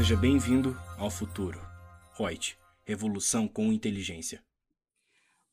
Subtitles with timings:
[0.00, 1.60] Seja bem-vindo ao futuro.
[2.16, 2.56] Reut,
[2.86, 4.42] revolução com inteligência.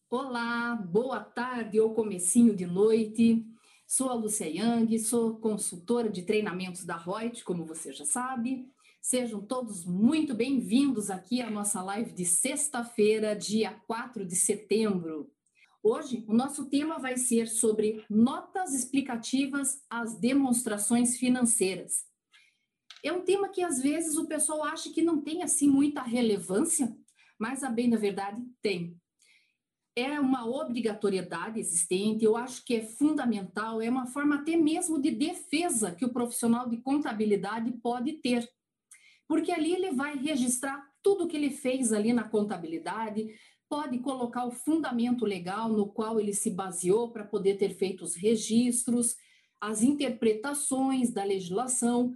[0.09, 3.45] Olá, boa tarde ou comecinho de noite.
[3.85, 8.65] Sou a Lúcia Yang, sou consultora de treinamentos da Reut, como você já sabe.
[9.01, 15.29] Sejam todos muito bem-vindos aqui à nossa live de sexta-feira, dia 4 de setembro.
[15.83, 22.07] Hoje, o nosso tema vai ser sobre notas explicativas às demonstrações financeiras.
[23.03, 26.95] É um tema que às vezes o pessoal acha que não tem assim muita relevância,
[27.39, 28.97] mas a bem da verdade tem.
[29.95, 35.11] É uma obrigatoriedade existente, eu acho que é fundamental, é uma forma até mesmo de
[35.11, 38.47] defesa que o profissional de contabilidade pode ter.
[39.27, 43.27] Porque ali ele vai registrar tudo que ele fez ali na contabilidade,
[43.69, 48.15] pode colocar o fundamento legal no qual ele se baseou para poder ter feito os
[48.15, 49.15] registros,
[49.59, 52.13] as interpretações da legislação,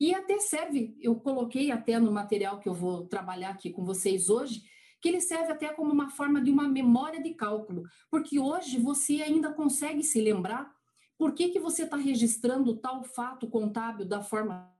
[0.00, 4.30] e até serve, eu coloquei até no material que eu vou trabalhar aqui com vocês
[4.30, 4.62] hoje,
[5.00, 9.22] que ele serve até como uma forma de uma memória de cálculo, porque hoje você
[9.22, 10.72] ainda consegue se lembrar
[11.16, 14.72] por que, que você está registrando tal fato contábil da forma.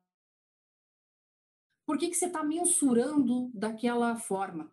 [1.85, 4.73] Por que, que você está mensurando daquela forma?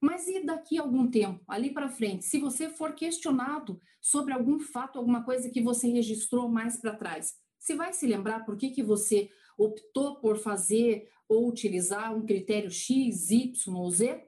[0.00, 4.58] Mas e daqui a algum tempo, ali para frente, se você for questionado sobre algum
[4.58, 8.68] fato, alguma coisa que você registrou mais para trás, você vai se lembrar por que,
[8.68, 14.22] que você optou por fazer ou utilizar um critério X, Y ou Z?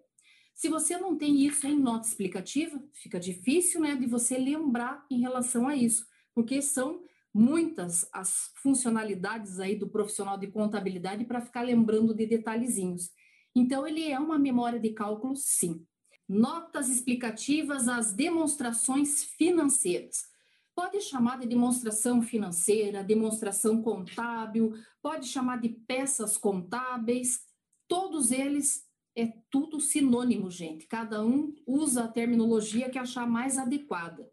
[0.54, 5.20] Se você não tem isso em nota explicativa, fica difícil né, de você lembrar em
[5.20, 11.60] relação a isso, porque são muitas as funcionalidades aí do profissional de contabilidade para ficar
[11.60, 13.10] lembrando de detalhezinhos.
[13.54, 15.84] Então, ele é uma memória de cálculo, sim.
[16.26, 20.34] Notas explicativas às demonstrações financeiras.
[20.76, 27.40] Pode chamar de demonstração financeira, demonstração contábil, pode chamar de peças contábeis,
[27.88, 30.86] todos eles é tudo sinônimo, gente.
[30.86, 34.30] Cada um usa a terminologia que achar mais adequada.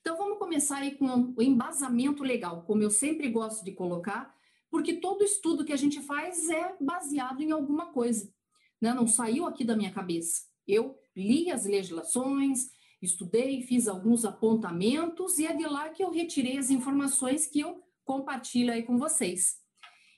[0.00, 4.34] Então, vamos começar aí com o embasamento legal, como eu sempre gosto de colocar,
[4.70, 8.32] porque todo estudo que a gente faz é baseado em alguma coisa,
[8.80, 8.94] né?
[8.94, 10.46] não saiu aqui da minha cabeça.
[10.66, 12.70] Eu li as legislações,
[13.02, 17.82] estudei, fiz alguns apontamentos e é de lá que eu retirei as informações que eu
[18.04, 19.56] compartilho aí com vocês.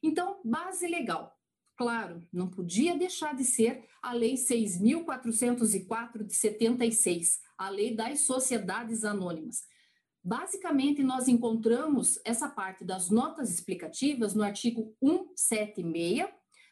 [0.03, 1.33] Então, base legal.
[1.77, 9.05] Claro, não podia deixar de ser a Lei 6.404 de 76, a Lei das Sociedades
[9.05, 9.63] Anônimas
[10.27, 16.27] Basicamente, nós encontramos essa parte das notas explicativas no artigo 176,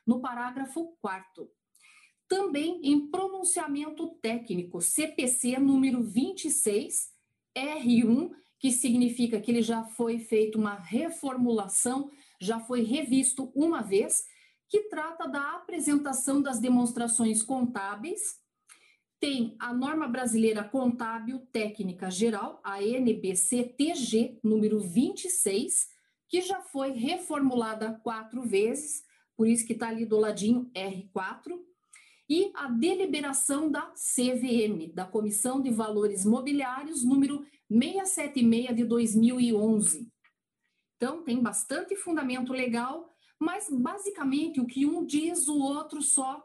[0.07, 1.47] no parágrafo 4
[2.33, 7.13] Também em pronunciamento técnico, CPC número 26,
[7.55, 12.11] R1, que significa que ele já foi feito uma reformulação,
[12.41, 14.25] já foi revisto uma vez,
[14.67, 18.41] que trata da apresentação das demonstrações contábeis
[19.21, 25.87] tem a norma brasileira contábil técnica geral, a NBC-TG número 26,
[26.31, 29.05] que já foi reformulada quatro vezes,
[29.37, 31.72] por isso que está ali do ladinho R4,
[32.29, 40.09] e a deliberação da CVM, da Comissão de Valores Mobiliários, número 676 de 2011.
[40.97, 46.43] Então, tem bastante fundamento legal, mas basicamente o que um diz, o outro só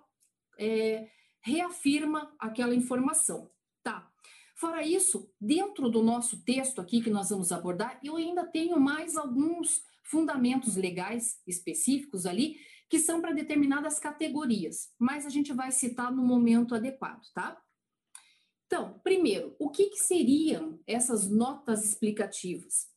[0.58, 1.08] é,
[1.42, 3.52] reafirma aquela informação.
[3.84, 4.12] Tá.
[4.56, 9.16] Fora isso, dentro do nosso texto aqui que nós vamos abordar, eu ainda tenho mais
[9.16, 12.58] alguns fundamentos legais específicos ali
[12.90, 17.62] que são para determinadas categorias, mas a gente vai citar no momento adequado, tá?
[18.66, 22.88] Então, primeiro, o que, que seriam essas notas explicativas?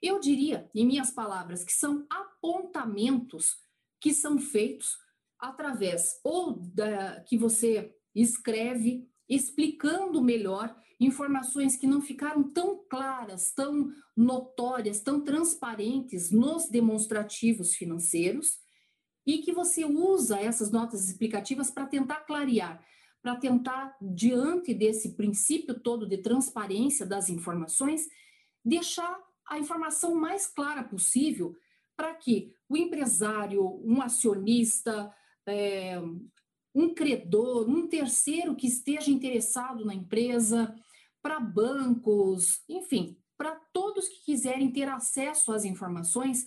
[0.00, 3.56] Eu diria, em minhas palavras, que são apontamentos
[4.00, 4.96] que são feitos
[5.38, 13.92] através ou da que você escreve explicando melhor informações que não ficaram tão claras, tão
[14.16, 18.58] notórias, tão transparentes nos demonstrativos financeiros
[19.28, 22.82] e que você usa essas notas explicativas para tentar clarear,
[23.20, 28.08] para tentar, diante desse princípio todo de transparência das informações,
[28.64, 31.54] deixar a informação mais clara possível
[31.94, 35.14] para que o empresário, um acionista,
[35.46, 36.00] é,
[36.74, 40.74] um credor, um terceiro que esteja interessado na empresa,
[41.20, 46.46] para bancos, enfim, para todos que quiserem ter acesso às informações,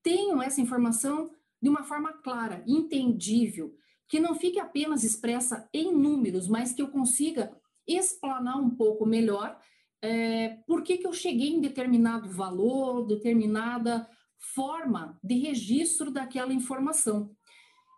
[0.00, 3.74] tenham essa informação de uma forma clara, entendível,
[4.08, 7.54] que não fique apenas expressa em números, mas que eu consiga
[7.86, 9.58] explanar um pouco melhor
[10.02, 14.08] é, por que, que eu cheguei em determinado valor, determinada
[14.54, 17.30] forma de registro daquela informação.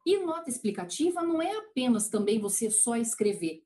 [0.04, 3.62] E nota explicativa não é apenas também você só escrever.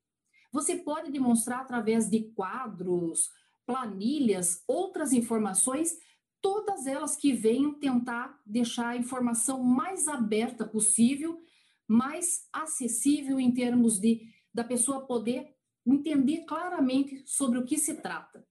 [0.53, 3.31] Você pode demonstrar através de quadros,
[3.67, 5.99] planilhas, outras informações,
[6.47, 11.43] todas elas que venham tentar deixar a informação mais aberta possível,
[11.89, 15.53] mais acessível em termos de da pessoa poder
[15.85, 18.47] entender claramente sobre o que se trata.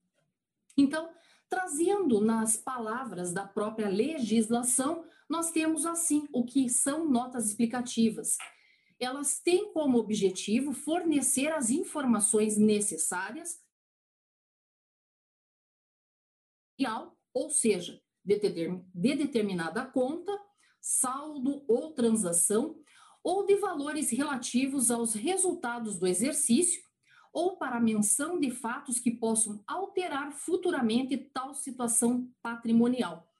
[0.76, 1.08] Então,
[1.48, 8.36] trazendo nas palavras da própria legislação, nós temos assim o que são notas explicativas.
[9.00, 13.58] Elas têm como objetivo fornecer as informações necessárias
[17.36, 20.32] ou seja, de determinada conta,
[20.80, 22.80] saldo ou transação,
[23.22, 26.82] ou de valores relativos aos resultados do exercício,
[27.34, 33.30] ou para menção de fatos que possam alterar futuramente tal situação patrimonial.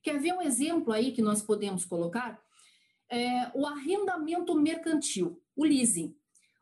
[0.00, 2.40] Quer ver um exemplo aí que nós podemos colocar?
[3.10, 6.16] É, o arrendamento mercantil, o leasing.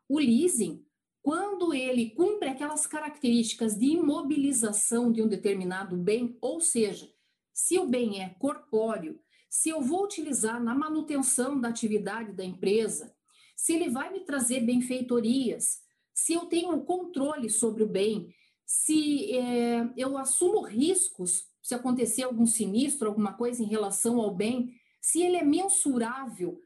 [0.07, 0.83] O leasing,
[1.21, 7.11] quando ele cumpre aquelas características de imobilização de um determinado bem, ou seja,
[7.53, 9.19] se o bem é corpóreo,
[9.49, 13.13] se eu vou utilizar na manutenção da atividade da empresa,
[13.55, 15.81] se ele vai me trazer benfeitorias,
[16.13, 18.33] se eu tenho controle sobre o bem,
[18.65, 24.73] se é, eu assumo riscos, se acontecer algum sinistro, alguma coisa em relação ao bem,
[25.01, 26.61] se ele é mensurável,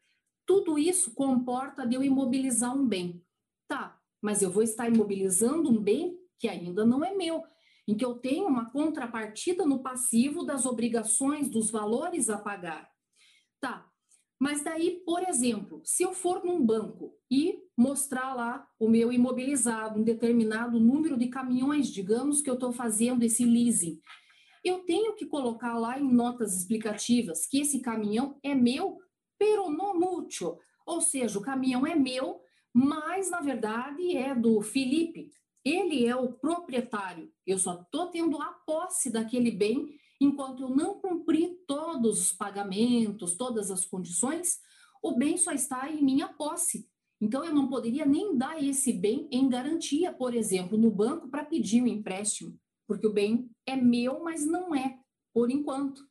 [0.45, 3.23] tudo isso comporta de eu imobilizar um bem.
[3.67, 7.43] Tá, mas eu vou estar imobilizando um bem que ainda não é meu,
[7.85, 12.89] em que eu tenho uma contrapartida no passivo das obrigações, dos valores a pagar.
[13.59, 13.85] Tá,
[14.39, 19.99] mas daí, por exemplo, se eu for num banco e mostrar lá o meu imobilizado,
[19.99, 23.99] um determinado número de caminhões, digamos que eu estou fazendo esse leasing,
[24.63, 28.97] eu tenho que colocar lá em notas explicativas que esse caminhão é meu,
[29.37, 32.41] pero no mucho, ou seja, o caminhão é meu,
[32.73, 35.31] mas na verdade é do Felipe.
[35.63, 37.31] Ele é o proprietário.
[37.45, 43.35] Eu só estou tendo a posse daquele bem enquanto eu não cumprir todos os pagamentos,
[43.35, 44.59] todas as condições,
[45.01, 46.87] o bem só está em minha posse.
[47.21, 51.45] Então, eu não poderia nem dar esse bem em garantia, por exemplo, no banco para
[51.45, 54.99] pedir um empréstimo, porque o bem é meu, mas não é,
[55.33, 56.05] por enquanto.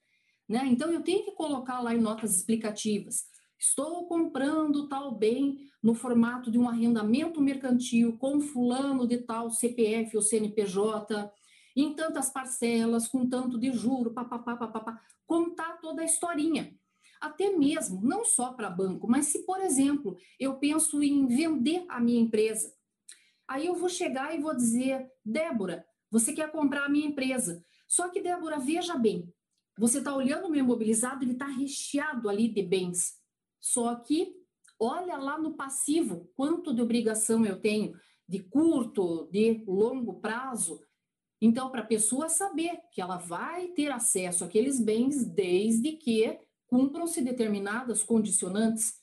[0.49, 0.67] Né?
[0.67, 3.25] Então, eu tenho que colocar lá em notas explicativas.
[3.62, 10.17] Estou comprando tal bem no formato de um arrendamento mercantil com fulano de tal CPF
[10.17, 11.32] ou CNPJ,
[11.76, 16.76] em tantas parcelas, com tanto de juro, papapá, papapá, contar toda a historinha.
[17.20, 22.00] Até mesmo, não só para banco, mas se, por exemplo, eu penso em vender a
[22.00, 22.75] minha empresa,
[23.47, 27.65] aí eu vou chegar e vou dizer, Débora, você quer comprar a minha empresa.
[27.87, 29.32] Só que, Débora, veja bem,
[29.79, 33.22] você está olhando o meu imobilizado, ele está recheado ali de bens.
[33.62, 34.35] Só que,
[34.79, 37.94] olha lá no passivo, quanto de obrigação eu tenho,
[38.29, 40.79] de curto, de longo prazo,
[41.44, 46.38] então, para a pessoa saber que ela vai ter acesso àqueles bens desde que
[46.69, 48.94] cumpram-se determinadas condicionantes.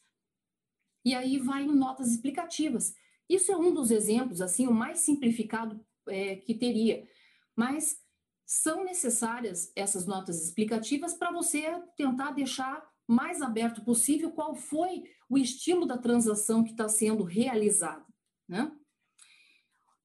[1.03, 2.93] E aí vai em notas explicativas.
[3.27, 7.05] Isso é um dos exemplos, assim, o mais simplificado é, que teria.
[7.53, 7.97] Mas
[8.45, 15.35] são necessárias essas notas explicativas para você tentar deixar mais aberto possível qual foi o
[15.35, 18.05] estilo da transação que está sendo realizada,
[18.47, 18.71] né?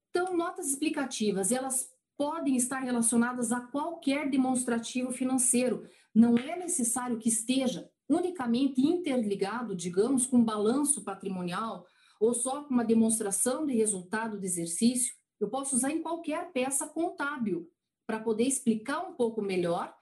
[0.09, 5.87] Então, notas explicativas, elas podem estar relacionadas a qualquer demonstrativo financeiro.
[6.15, 11.87] Não é necessário que esteja unicamente interligado, digamos, com balanço patrimonial
[12.21, 15.15] ou só com uma demonstração de resultado do exercício.
[15.41, 17.69] Eu posso usar em qualquer peça contábil
[18.07, 19.95] para poder explicar um pouco melhor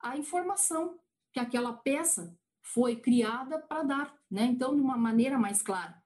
[0.00, 0.98] a informação
[1.32, 4.44] que aquela peça foi criada para dar, né?
[4.44, 6.00] Então, de uma maneira mais clara.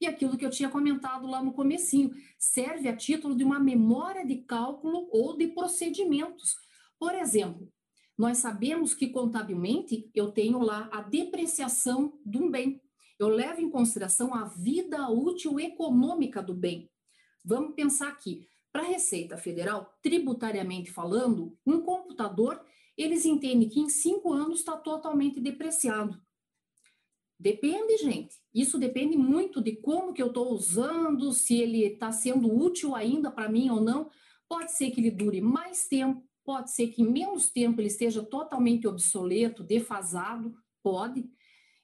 [0.00, 4.26] E aquilo que eu tinha comentado lá no comecinho, serve a título de uma memória
[4.26, 6.54] de cálculo ou de procedimentos.
[6.98, 7.72] Por exemplo,
[8.16, 12.80] nós sabemos que contabilmente eu tenho lá a depreciação de um bem.
[13.18, 16.90] Eu levo em consideração a vida útil econômica do bem.
[17.44, 18.46] Vamos pensar aqui.
[18.70, 22.62] Para a Receita Federal, tributariamente falando, um computador,
[22.96, 26.20] eles entendem que em cinco anos está totalmente depreciado.
[27.38, 28.34] Depende, gente.
[28.54, 33.30] Isso depende muito de como que eu estou usando, se ele está sendo útil ainda
[33.30, 34.10] para mim ou não.
[34.48, 38.22] Pode ser que ele dure mais tempo, pode ser que em menos tempo ele esteja
[38.22, 41.28] totalmente obsoleto, defasado, pode.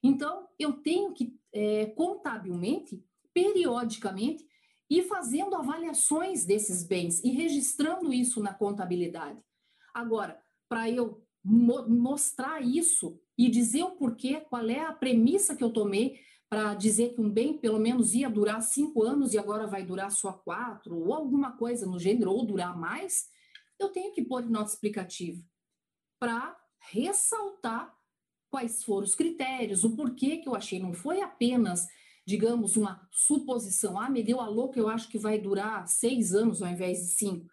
[0.02, 3.04] Então, eu tenho que, é, contabilmente,
[3.35, 4.47] periodicamente,
[4.88, 9.42] ir fazendo avaliações desses bens e registrando isso na contabilidade.
[9.92, 10.40] Agora,
[10.73, 15.71] para eu mo mostrar isso e dizer o porquê, qual é a premissa que eu
[15.71, 19.85] tomei, para dizer que um bem pelo menos ia durar cinco anos e agora vai
[19.85, 23.29] durar só quatro, ou alguma coisa no gênero, ou durar mais,
[23.79, 25.45] eu tenho que pôr nota explicativa
[26.19, 26.57] para
[26.91, 27.95] ressaltar
[28.50, 30.79] quais foram os critérios, o porquê que eu achei.
[30.79, 31.87] Não foi apenas,
[32.26, 34.00] digamos, uma suposição.
[34.00, 37.09] Ah, me deu a louca, eu acho que vai durar seis anos ao invés de
[37.09, 37.47] cinco.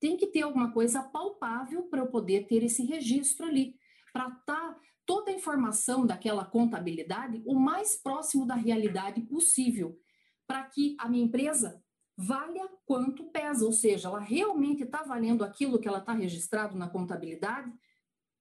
[0.00, 3.76] Tem que ter alguma coisa palpável para eu poder ter esse registro ali,
[4.12, 9.98] para estar tá toda a informação daquela contabilidade o mais próximo da realidade possível,
[10.46, 11.82] para que a minha empresa
[12.16, 16.88] valha quanto pesa, ou seja, ela realmente está valendo aquilo que ela está registrado na
[16.88, 17.70] contabilidade.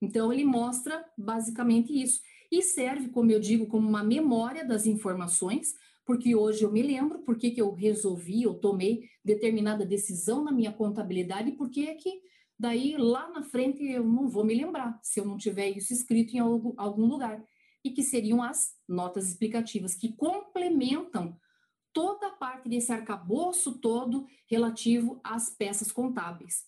[0.02, 2.22] Então, ele mostra basicamente isso.
[2.52, 5.74] E serve, como eu digo, como uma memória das informações,
[6.06, 10.72] porque hoje eu me lembro por que eu resolvi, eu tomei determinada decisão na minha
[10.72, 12.22] contabilidade, porque é que
[12.58, 16.36] daí lá na frente eu não vou me lembrar se eu não tiver isso escrito
[16.36, 17.44] em algum lugar.
[17.84, 21.40] E que seriam as notas explicativas, que complementam
[21.94, 26.66] toda a parte desse arcabouço todo relativo às peças contábeis.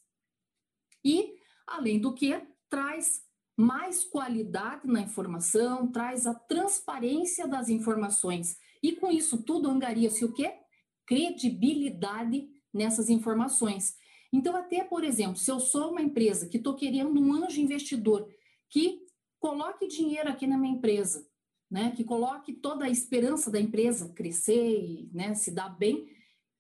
[1.04, 1.34] E,
[1.66, 2.40] além do que,
[2.70, 3.24] traz
[3.58, 8.58] mais qualidade na informação, traz a transparência das informações.
[8.82, 10.54] E com isso tudo angaria-se o quê?
[11.06, 13.96] Credibilidade nessas informações.
[14.32, 18.28] Então, até, por exemplo, se eu sou uma empresa que estou querendo um anjo investidor
[18.70, 19.06] que
[19.40, 21.26] coloque dinheiro aqui na minha empresa,
[21.70, 26.08] né, que coloque toda a esperança da empresa crescer e né, se dar bem,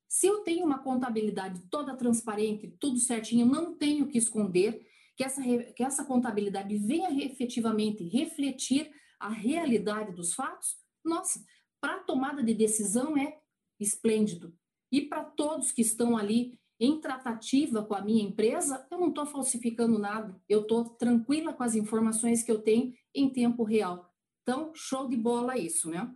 [0.08, 5.42] se eu tenho uma contabilidade toda transparente, tudo certinho, não tenho que esconder, que essa,
[5.76, 11.44] que essa contabilidade venha efetivamente refletir a realidade dos fatos, nossa,
[11.80, 13.40] para tomada de decisão é
[13.80, 14.58] esplêndido.
[14.92, 19.26] E para todos que estão ali em tratativa com a minha empresa, eu não estou
[19.26, 24.14] falsificando nada, eu estou tranquila com as informações que eu tenho em tempo real.
[24.44, 26.14] Então, show de bola isso, né?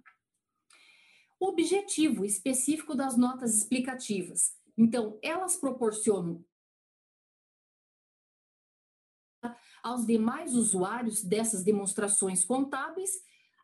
[1.39, 4.55] O objetivo específico das notas explicativas.
[4.77, 6.45] Então, elas proporcionam
[9.83, 13.09] aos demais usuários dessas demonstrações contábeis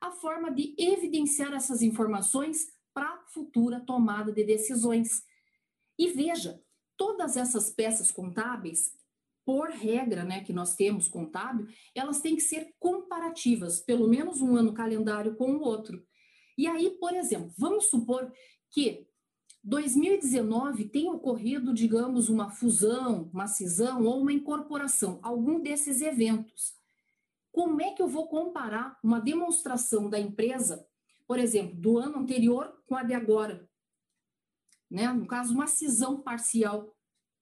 [0.01, 5.23] a forma de evidenciar essas informações para futura tomada de decisões.
[5.97, 6.61] E veja,
[6.95, 8.91] todas essas peças contábeis,
[9.45, 14.57] por regra, né, que nós temos contábil, elas têm que ser comparativas, pelo menos um
[14.57, 16.05] ano calendário com o outro.
[16.57, 18.31] E aí, por exemplo, vamos supor
[18.69, 19.07] que
[19.63, 26.76] 2019 tenha ocorrido, digamos, uma fusão, uma cisão ou uma incorporação, algum desses eventos.
[27.57, 30.87] Como é que eu vou comparar uma demonstração da empresa,
[31.25, 33.67] por exemplo, do ano anterior com a de agora?
[34.89, 35.11] né?
[35.11, 36.93] No caso, uma cisão parcial.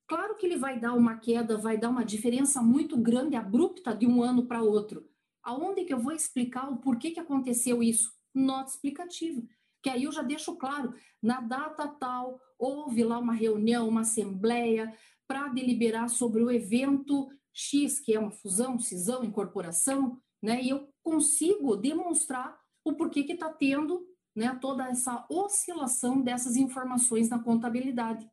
[0.07, 4.07] Claro que ele vai dar uma queda, vai dar uma diferença muito grande, abrupta de
[4.07, 5.05] um ano para outro.
[5.43, 8.13] Aonde que eu vou explicar o porquê que aconteceu isso?
[8.34, 9.43] Nota explicativa.
[9.84, 14.95] Que aí eu já deixo claro, na data tal, houve lá uma reunião, uma assembleia
[15.27, 20.62] para deliberar sobre o evento X, que é uma fusão, cisão, incorporação, né?
[20.62, 27.29] E eu consigo demonstrar o porquê que está tendo né, toda essa oscilação dessas informações
[27.29, 28.29] na contabilidade.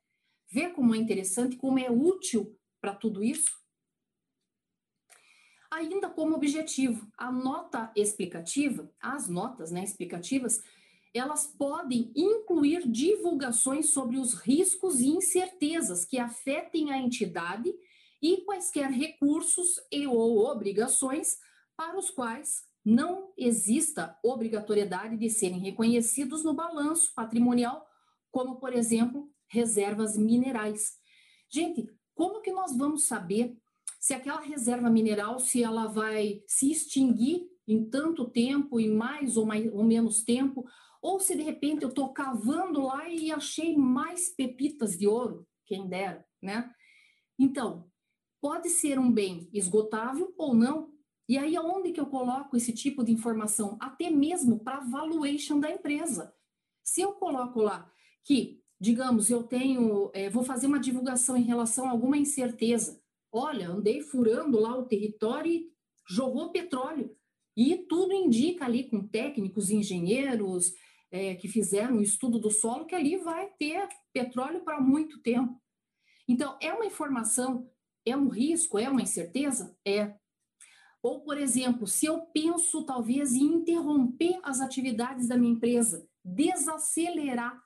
[0.51, 3.51] Vê como é interessante, como é útil para tudo isso?
[5.71, 10.63] Ainda como objetivo, a nota explicativa, as notas né, explicativas,
[11.15, 17.73] elas podem incluir divulgações sobre os riscos e incertezas que afetem a entidade
[18.23, 21.37] e quaisquer recursos e ou obrigações
[21.77, 27.87] para os quais não exista obrigatoriedade de serem reconhecidos no balanço patrimonial,
[28.31, 30.95] como, por exemplo, reservas minerais.
[31.49, 33.57] Gente, como que nós vamos saber
[34.01, 39.47] se aquela reserva mineral, se ela vai se extinguir em tanto tempo, em mais ou,
[39.47, 40.65] mais, ou menos tempo,
[41.01, 45.89] ou se de repente eu estou cavando lá e achei mais pepitas de ouro, quem
[45.89, 46.73] dera, né?
[47.39, 47.91] Então,
[48.43, 50.93] pode ser um bem esgotável ou não,
[51.29, 53.79] e aí, aonde que eu coloco esse tipo de informação?
[53.81, 56.35] Até mesmo para valuation da empresa.
[56.85, 57.91] Se eu coloco lá
[58.25, 63.01] que, digamos, eu tenho, é, vou fazer uma divulgação em relação a alguma incerteza.
[63.33, 65.73] Olha, andei furando lá o território e
[66.07, 67.17] jorrou petróleo.
[67.57, 70.73] E tudo indica ali com técnicos, engenheiros
[71.11, 75.59] é, que fizeram o estudo do solo que ali vai ter petróleo para muito tempo.
[76.29, 77.71] Então, é uma informação,
[78.05, 79.77] é um risco, é uma incerteza?
[79.87, 80.15] É.
[81.03, 87.61] Ou, por exemplo, se eu penso talvez em interromper as atividades da minha empresa, desacelerar.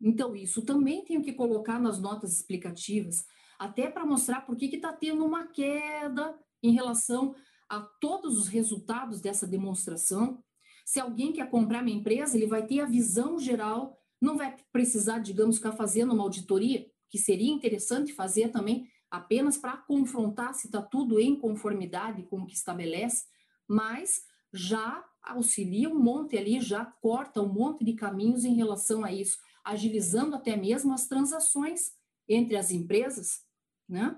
[0.00, 3.24] Então, isso também tenho que colocar nas notas explicativas,
[3.58, 7.34] até para mostrar por que está tendo uma queda em relação
[7.68, 10.42] a todos os resultados dessa demonstração.
[10.84, 15.18] Se alguém quer comprar minha empresa, ele vai ter a visão geral, não vai precisar,
[15.18, 20.80] digamos, ficar fazendo uma auditoria, que seria interessante fazer também, apenas para confrontar se está
[20.80, 23.24] tudo em conformidade com o que estabelece,
[23.68, 29.12] mas já auxilia um monte ali, já corta um monte de caminhos em relação a
[29.12, 31.92] isso, agilizando até mesmo as transações
[32.28, 33.44] entre as empresas,
[33.88, 34.16] né?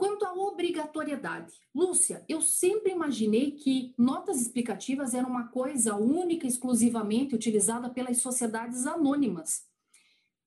[0.00, 7.34] Quanto à obrigatoriedade, Lúcia, eu sempre imaginei que notas explicativas eram uma coisa única, exclusivamente
[7.34, 9.69] utilizada pelas sociedades anônimas.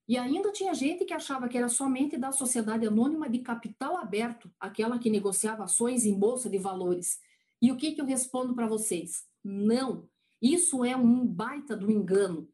[0.08, 4.52] E ainda tinha gente que achava que era somente da sociedade anônima de capital aberto,
[4.60, 7.20] aquela que negociava ações em bolsa de valores.
[7.62, 9.24] E o que, que eu respondo para vocês?
[9.44, 10.10] Não,
[10.42, 12.50] isso é um baita do engano.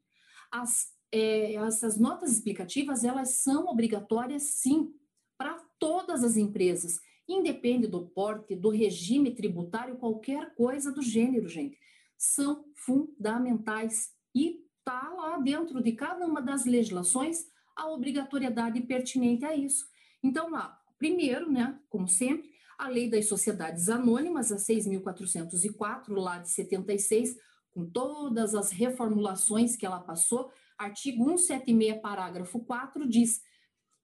[0.52, 4.94] As, é, essas notas explicativas, elas são obrigatórias, sim,
[5.36, 11.80] para todas as empresas, independe do porte, do regime tributário, qualquer coisa do gênero, gente.
[12.16, 17.46] São fundamentais e está lá dentro de cada uma das legislações
[17.76, 19.86] a obrigatoriedade pertinente a isso.
[20.22, 26.50] Então, lá, primeiro, né, como sempre, a Lei das Sociedades Anônimas, a 6.404, lá de
[26.50, 27.38] 76,
[27.72, 33.42] com todas as reformulações que ela passou, artigo 176, parágrafo 4, diz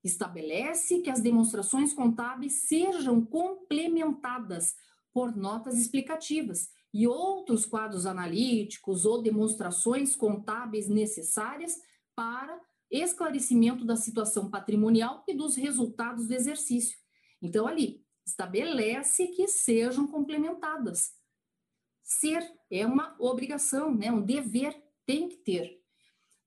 [0.04, 4.76] estabelece que as demonstrações contábeis sejam complementadas
[5.12, 11.76] por notas explicativas e outros quadros analíticos ou demonstrações contábeis necessárias
[12.16, 12.58] para
[12.90, 16.98] esclarecimento da situação patrimonial e dos resultados do exercício.
[17.42, 21.12] Então, ali, estabelece que sejam complementadas.
[22.02, 24.10] Ser é uma obrigação, né?
[24.10, 25.84] um dever, tem que ter.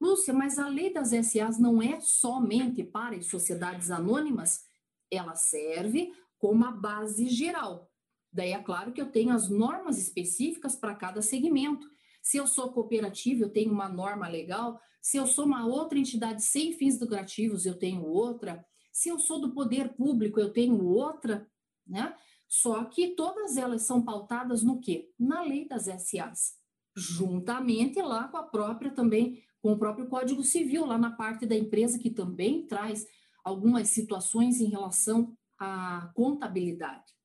[0.00, 4.64] Lúcia, mas a lei das SAs não é somente para as sociedades anônimas,
[5.10, 7.87] ela serve como a base geral.
[8.32, 11.86] Daí é claro que eu tenho as normas específicas para cada segmento.
[12.22, 14.80] Se eu sou cooperativa, eu tenho uma norma legal.
[15.00, 18.64] Se eu sou uma outra entidade sem fins lucrativos, eu tenho outra.
[18.92, 21.48] Se eu sou do poder público, eu tenho outra,
[21.86, 22.14] né?
[22.46, 25.10] Só que todas elas são pautadas no quê?
[25.18, 26.56] Na lei das SAs,
[26.96, 31.56] juntamente lá com a própria também com o próprio Código Civil, lá na parte da
[31.56, 33.06] empresa, que também traz
[33.44, 37.17] algumas situações em relação à contabilidade.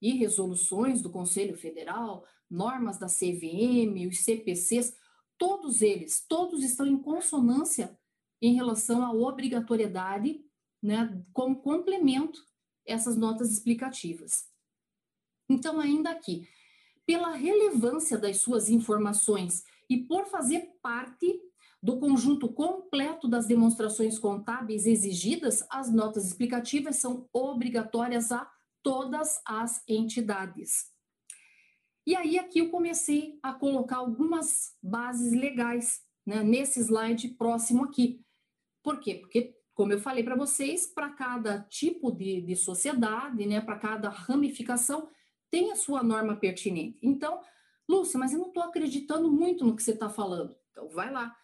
[0.00, 4.96] E resoluções do Conselho Federal, normas da CVM, os CPCs,
[5.38, 7.98] todos eles, todos estão em consonância
[8.42, 10.44] em relação à obrigatoriedade,
[10.82, 12.40] né, como complemento
[12.86, 14.48] essas notas explicativas.
[15.48, 16.48] Então, ainda aqui,
[17.06, 21.40] pela relevância das suas informações e por fazer parte
[21.82, 28.50] do conjunto completo das demonstrações contábeis exigidas, as notas explicativas são obrigatórias a
[28.82, 30.90] todas as entidades.
[32.06, 38.24] E aí aqui eu comecei a colocar algumas bases legais, né, nesse slide próximo aqui.
[38.82, 39.16] Por quê?
[39.16, 44.08] Porque, como eu falei para vocês, para cada tipo de, de sociedade, né, para cada
[44.08, 45.08] ramificação,
[45.50, 46.98] tem a sua norma pertinente.
[47.02, 47.40] Então,
[47.88, 50.56] Lúcia, mas eu não estou acreditando muito no que você está falando.
[50.70, 51.36] Então, vai lá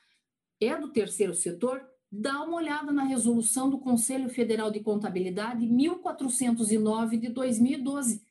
[0.61, 7.17] é do terceiro setor, dá uma olhada na resolução do Conselho Federal de Contabilidade 1409
[7.17, 8.25] de 2012.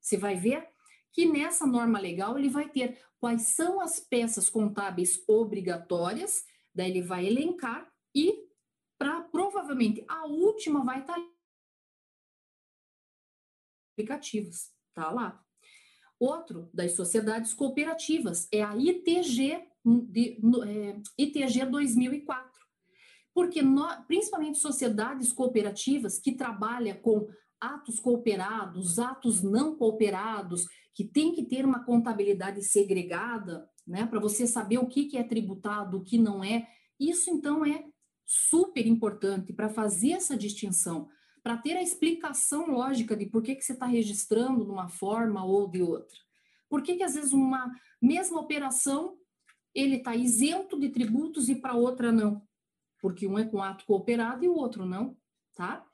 [0.00, 0.68] Você vai ver
[1.12, 7.02] que nessa norma legal ele vai ter quais são as peças contábeis obrigatórias, daí ele
[7.02, 8.46] vai elencar e
[8.96, 11.38] para provavelmente a última vai estar tá
[13.92, 15.44] aplicativos, tá lá.
[16.18, 22.57] Outro das sociedades cooperativas é a ITG de, é, ITG 2004.
[23.38, 23.60] Porque,
[24.08, 27.28] principalmente sociedades cooperativas que trabalham com
[27.60, 34.44] atos cooperados, atos não cooperados, que tem que ter uma contabilidade segregada, né, para você
[34.44, 36.66] saber o que, que é tributado, o que não é.
[36.98, 37.84] Isso, então, é
[38.26, 41.08] super importante para fazer essa distinção,
[41.40, 45.44] para ter a explicação lógica de por que, que você está registrando de uma forma
[45.44, 46.18] ou de outra.
[46.68, 47.70] Por que, que às vezes uma
[48.02, 49.16] mesma operação
[49.72, 52.42] ele está isento de tributos e para outra não,
[53.00, 55.16] porque um é com ato cooperado e o outro não,
[55.54, 55.84] tá?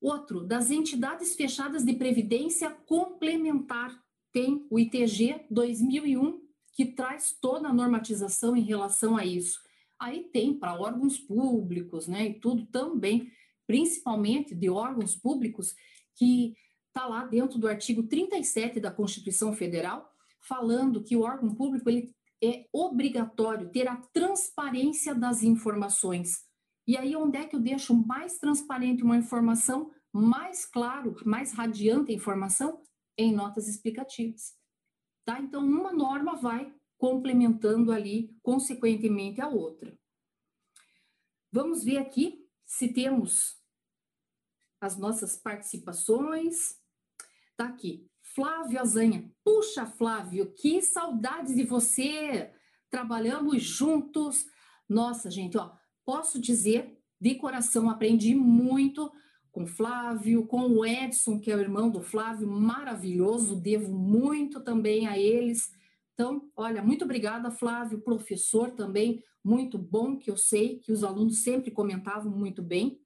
[0.00, 3.98] Outro, das entidades fechadas de previdência complementar,
[4.32, 9.60] tem o ITG 2001, que traz toda a normatização em relação a isso.
[9.98, 13.32] Aí tem para órgãos públicos, né, e tudo também,
[13.66, 15.74] principalmente de órgãos públicos,
[16.16, 16.54] que
[16.88, 22.14] está lá dentro do artigo 37 da Constituição Federal, falando que o órgão público ele
[22.44, 26.44] é obrigatório ter a transparência das informações.
[26.86, 32.12] E aí, onde é que eu deixo mais transparente uma informação, mais claro, mais radiante
[32.12, 32.82] a informação?
[33.16, 34.54] Em notas explicativas.
[35.24, 35.40] Tá?
[35.40, 39.96] Então, uma norma vai complementando ali, consequentemente, a outra.
[41.50, 43.56] Vamos ver aqui se temos
[44.80, 46.78] as nossas participações.
[47.56, 48.10] Tá aqui.
[48.34, 49.30] Flávio Azanha.
[49.44, 52.50] Puxa, Flávio, que saudades de você!
[52.90, 54.46] Trabalhamos juntos.
[54.88, 55.70] Nossa, gente, ó,
[56.04, 59.10] posso dizer de coração, aprendi muito
[59.52, 65.06] com Flávio, com o Edson, que é o irmão do Flávio, maravilhoso, devo muito também
[65.06, 65.72] a eles.
[66.12, 71.44] Então, olha, muito obrigada, Flávio, professor também, muito bom, que eu sei que os alunos
[71.44, 73.00] sempre comentavam muito bem.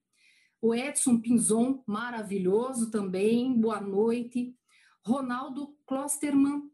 [0.60, 4.56] O Edson Pinzon, maravilhoso também, boa noite.
[5.08, 6.70] Ronaldo Klosterman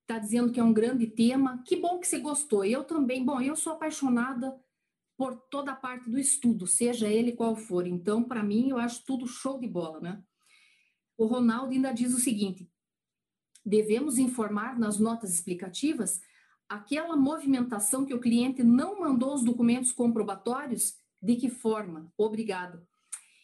[0.00, 1.62] está dizendo que é um grande tema.
[1.66, 2.64] Que bom que você gostou.
[2.64, 4.58] Eu também, bom, eu sou apaixonada
[5.14, 7.86] por toda a parte do estudo, seja ele qual for.
[7.86, 10.24] Então, para mim, eu acho tudo show de bola, né?
[11.18, 12.66] O Ronaldo ainda diz o seguinte:
[13.64, 16.18] devemos informar nas notas explicativas
[16.66, 22.10] aquela movimentação que o cliente não mandou os documentos comprobatórios, de que forma?
[22.16, 22.88] Obrigado.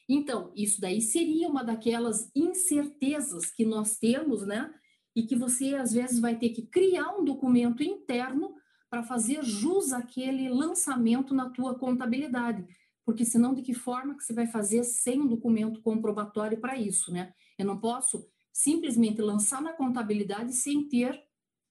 [0.09, 4.73] Então, isso daí seria uma daquelas incertezas que nós temos, né?
[5.15, 8.55] E que você às vezes vai ter que criar um documento interno
[8.89, 12.65] para fazer jus àquele lançamento na tua contabilidade.
[13.05, 17.13] Porque senão de que forma que você vai fazer sem um documento comprobatório para isso,
[17.13, 17.33] né?
[17.59, 21.21] Eu não posso simplesmente lançar na contabilidade sem ter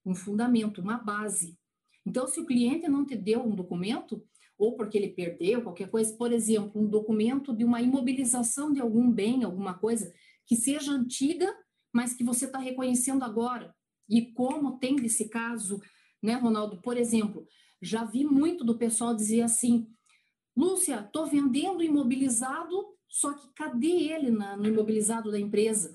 [0.05, 1.57] um fundamento, uma base.
[2.05, 4.23] Então, se o cliente não te deu um documento,
[4.57, 9.11] ou porque ele perdeu qualquer coisa, por exemplo, um documento de uma imobilização de algum
[9.11, 10.13] bem, alguma coisa
[10.45, 11.53] que seja antiga,
[11.93, 13.75] mas que você está reconhecendo agora.
[14.07, 15.81] E como tem desse caso
[16.21, 16.81] né, Ronaldo?
[16.81, 17.47] Por exemplo,
[17.81, 19.87] já vi muito do pessoal dizer assim:
[20.55, 25.93] Lúcia, estou vendendo imobilizado, só que cadê ele na, no imobilizado da empresa?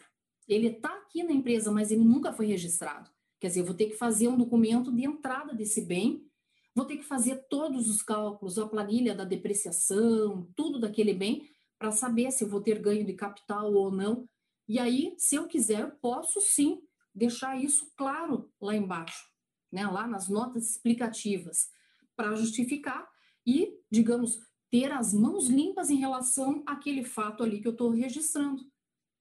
[0.49, 3.11] Ele está aqui na empresa, mas ele nunca foi registrado.
[3.41, 6.27] Quer dizer, eu vou ter que fazer um documento de entrada desse bem,
[6.75, 11.93] vou ter que fazer todos os cálculos, a planilha da depreciação, tudo daquele bem, para
[11.93, 14.29] saber se eu vou ter ganho de capital ou não.
[14.69, 16.83] E aí, se eu quiser, posso sim
[17.15, 19.31] deixar isso claro lá embaixo
[19.71, 21.71] né, lá nas notas explicativas,
[22.17, 23.09] para justificar
[23.47, 24.39] e, digamos,
[24.71, 28.63] ter as mãos limpas em relação àquele fato ali que eu estou registrando.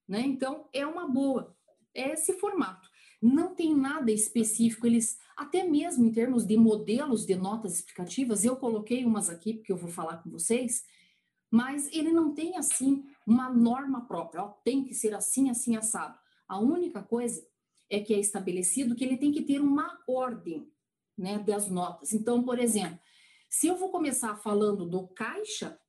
[0.08, 0.22] Né?
[0.22, 1.56] Então, é uma boa,
[1.94, 2.89] é esse formato.
[3.22, 8.56] Não tem nada específico, eles, até mesmo em termos de modelos de notas explicativas, eu
[8.56, 10.86] coloquei umas aqui, porque eu vou falar com vocês,
[11.52, 16.18] mas ele não tem, assim, uma norma própria, ó, tem que ser assim, assim, assado.
[16.48, 17.46] A única coisa
[17.90, 20.72] é que é estabelecido que ele tem que ter uma ordem
[21.18, 22.14] né, das notas.
[22.14, 23.00] Então, por exemplo,
[23.50, 25.80] se eu vou começar falando do caixa,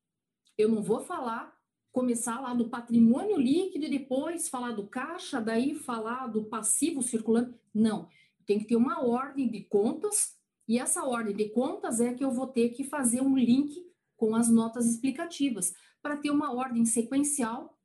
[0.57, 1.55] eu não vou falar,
[1.93, 7.55] começar lá do patrimônio líquido e depois falar do caixa, daí falar do passivo circulante.
[7.75, 8.09] Não,
[8.47, 10.37] tem que ter uma ordem de contas,
[10.69, 13.85] e essa ordem de contas é que eu vou ter que fazer um link
[14.17, 15.73] com as notas explicativas,
[16.03, 17.79] para ter uma ordem sequencial,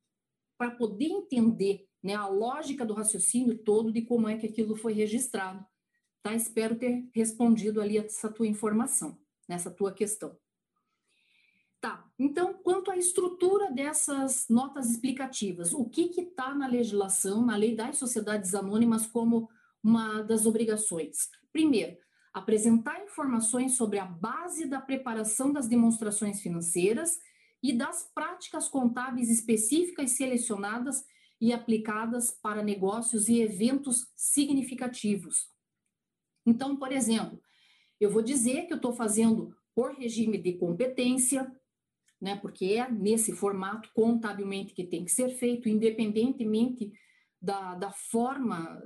[0.58, 4.94] para poder entender né, a lógica do raciocínio todo de como é que aquilo foi
[4.94, 5.66] registrado.
[6.22, 6.34] Tá?
[6.34, 10.38] Espero ter respondido ali essa tua informação, nessa tua questão.
[11.86, 17.76] Tá, então, quanto à estrutura dessas notas explicativas, o que está na legislação, na lei
[17.76, 19.48] das sociedades anônimas, como
[19.84, 21.30] uma das obrigações?
[21.54, 21.96] Primeiro,
[22.34, 27.20] apresentar informações sobre a base da preparação das demonstrações financeiras
[27.62, 31.06] e das práticas contábeis específicas selecionadas
[31.40, 35.52] e aplicadas para negócios e eventos significativos.
[36.48, 37.40] Então, por exemplo,
[38.00, 41.54] eu vou dizer que eu estou fazendo por regime de competência,
[42.26, 46.92] né, porque é nesse formato contabilmente que tem que ser feito, independentemente
[47.40, 48.82] da, da forma,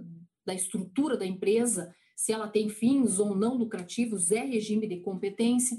[0.46, 5.78] da estrutura da empresa, se ela tem fins ou não lucrativos, é regime de competência.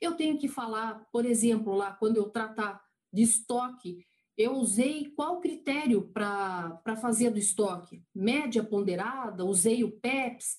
[0.00, 2.82] Eu tenho que falar, por exemplo, lá quando eu tratar
[3.12, 4.04] de estoque,
[4.36, 8.02] eu usei qual critério para fazer do estoque?
[8.12, 9.44] Média ponderada?
[9.44, 10.58] Usei o PEPS?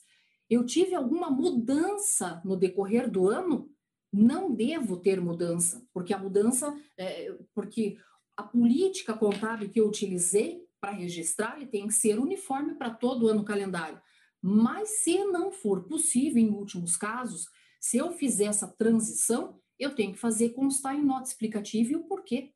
[0.50, 3.70] Eu tive alguma mudança no decorrer do ano?
[4.12, 7.98] Não devo ter mudança, porque a mudança, é, porque
[8.36, 13.26] a política contábil que eu utilizei para registrar ele tem que ser uniforme para todo
[13.26, 14.02] o ano calendário.
[14.42, 17.48] Mas se não for possível, em últimos casos,
[17.80, 22.04] se eu fizer essa transição, eu tenho que fazer constar em nota explicativa e o
[22.04, 22.54] porquê.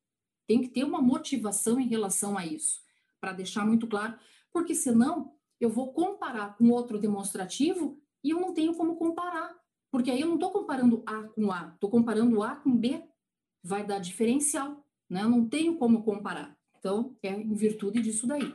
[0.47, 2.81] Tem que ter uma motivação em relação a isso,
[3.19, 4.17] para deixar muito claro,
[4.51, 9.55] porque senão eu vou comparar com outro demonstrativo e eu não tenho como comparar,
[9.93, 13.07] porque aí eu não estou comparando A com A, estou comparando A com B,
[13.61, 15.21] vai dar diferencial, né?
[15.21, 16.57] Eu não tenho como comparar.
[16.79, 18.51] Então, é em virtude disso daí.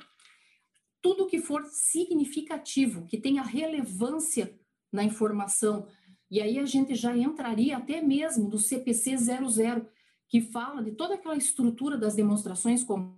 [1.00, 4.58] tudo que for significativo, que tenha relevância
[4.92, 5.86] na informação.
[6.28, 9.88] E aí a gente já entraria até mesmo do CPC 00,
[10.26, 13.16] que fala de toda aquela estrutura das demonstrações com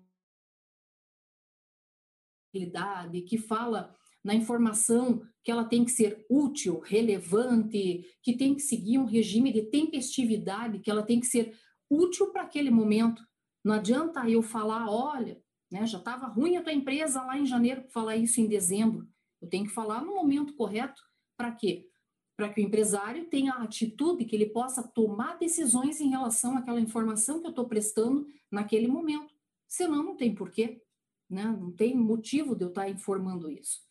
[2.53, 8.99] que fala na informação que ela tem que ser útil, relevante, que tem que seguir
[8.99, 11.57] um regime de tempestividade, que ela tem que ser
[11.89, 13.23] útil para aquele momento.
[13.65, 17.85] Não adianta eu falar, olha, né, já estava ruim a tua empresa lá em janeiro,
[17.91, 19.09] falar isso em dezembro.
[19.41, 21.01] Eu tenho que falar no momento correto.
[21.37, 21.89] Para quê?
[22.37, 26.81] Para que o empresário tenha a atitude que ele possa tomar decisões em relação àquela
[26.81, 29.33] informação que eu estou prestando naquele momento.
[29.67, 30.83] Senão, não tem porquê,
[31.29, 31.45] né?
[31.45, 33.90] não tem motivo de eu estar tá informando isso.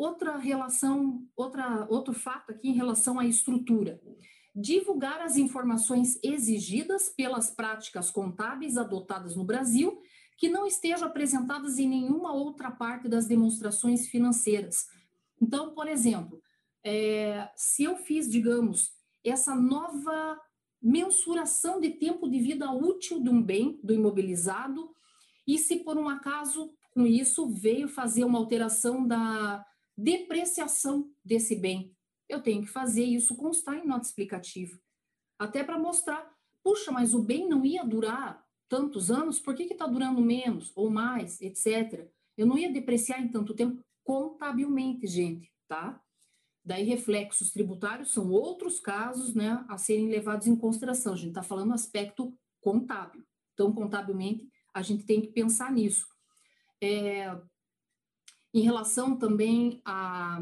[0.00, 4.00] Outra relação, outra, outro fato aqui em relação à estrutura
[4.54, 10.00] divulgar as informações exigidas pelas práticas contábeis adotadas no Brasil,
[10.38, 14.86] que não estejam apresentadas em nenhuma outra parte das demonstrações financeiras.
[15.38, 16.40] Então, por exemplo,
[16.82, 20.40] é, se eu fiz, digamos, essa nova
[20.80, 24.90] mensuração de tempo de vida útil de um bem, do imobilizado,
[25.46, 29.62] e se por um acaso com isso veio fazer uma alteração da
[30.02, 31.94] depreciação desse bem,
[32.28, 34.78] eu tenho que fazer isso constar em nota explicativa.
[35.38, 36.30] Até para mostrar,
[36.62, 40.88] puxa, mas o bem não ia durar tantos anos, por que está durando menos ou
[40.88, 42.08] mais, etc.
[42.36, 46.00] Eu não ia depreciar em tanto tempo contabilmente, gente, tá?
[46.64, 51.14] Daí, reflexos tributários são outros casos né, a serem levados em consideração.
[51.14, 53.24] A gente está falando aspecto contábil.
[53.54, 56.06] Então, contabilmente, a gente tem que pensar nisso.
[56.82, 57.36] É,
[58.52, 60.40] em relação também a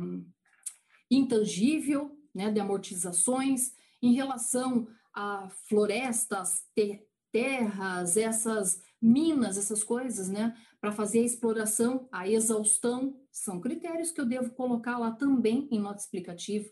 [1.10, 10.56] intangível, né, de amortizações, em relação a florestas, ter, terras, essas minas, essas coisas, né,
[10.80, 15.80] para fazer a exploração, a exaustão, são critérios que eu devo colocar lá também em
[15.80, 16.70] nota explicativa.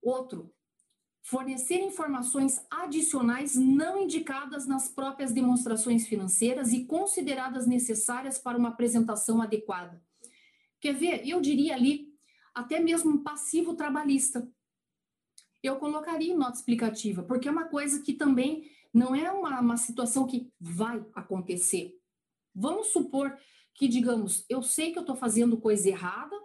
[0.00, 0.52] Outro,
[1.22, 9.40] fornecer informações adicionais não indicadas nas próprias demonstrações financeiras e consideradas necessárias para uma apresentação
[9.40, 10.02] adequada.
[10.80, 11.26] Quer ver?
[11.26, 12.12] Eu diria ali
[12.52, 14.46] até mesmo passivo trabalhista.
[15.62, 20.26] Eu colocaria nota explicativa, porque é uma coisa que também não é uma, uma situação
[20.26, 21.96] que vai acontecer.
[22.52, 23.38] Vamos supor
[23.74, 26.36] que, digamos, eu sei que eu estou fazendo coisa errada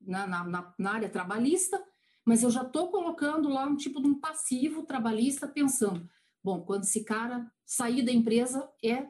[0.00, 1.84] na, na, na área trabalhista,
[2.28, 6.06] mas eu já estou colocando lá um tipo de um passivo trabalhista pensando,
[6.44, 9.06] bom, quando esse cara sair da empresa, é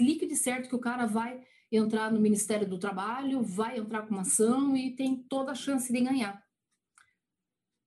[0.00, 4.14] líquido e certo que o cara vai entrar no Ministério do Trabalho, vai entrar com
[4.14, 6.42] uma ação e tem toda a chance de ganhar.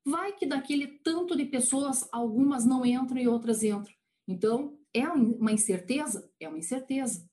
[0.05, 3.95] Vai que daquele tanto de pessoas, algumas não entram e outras entram.
[4.27, 6.31] Então, é uma incerteza?
[6.39, 7.27] É uma incerteza.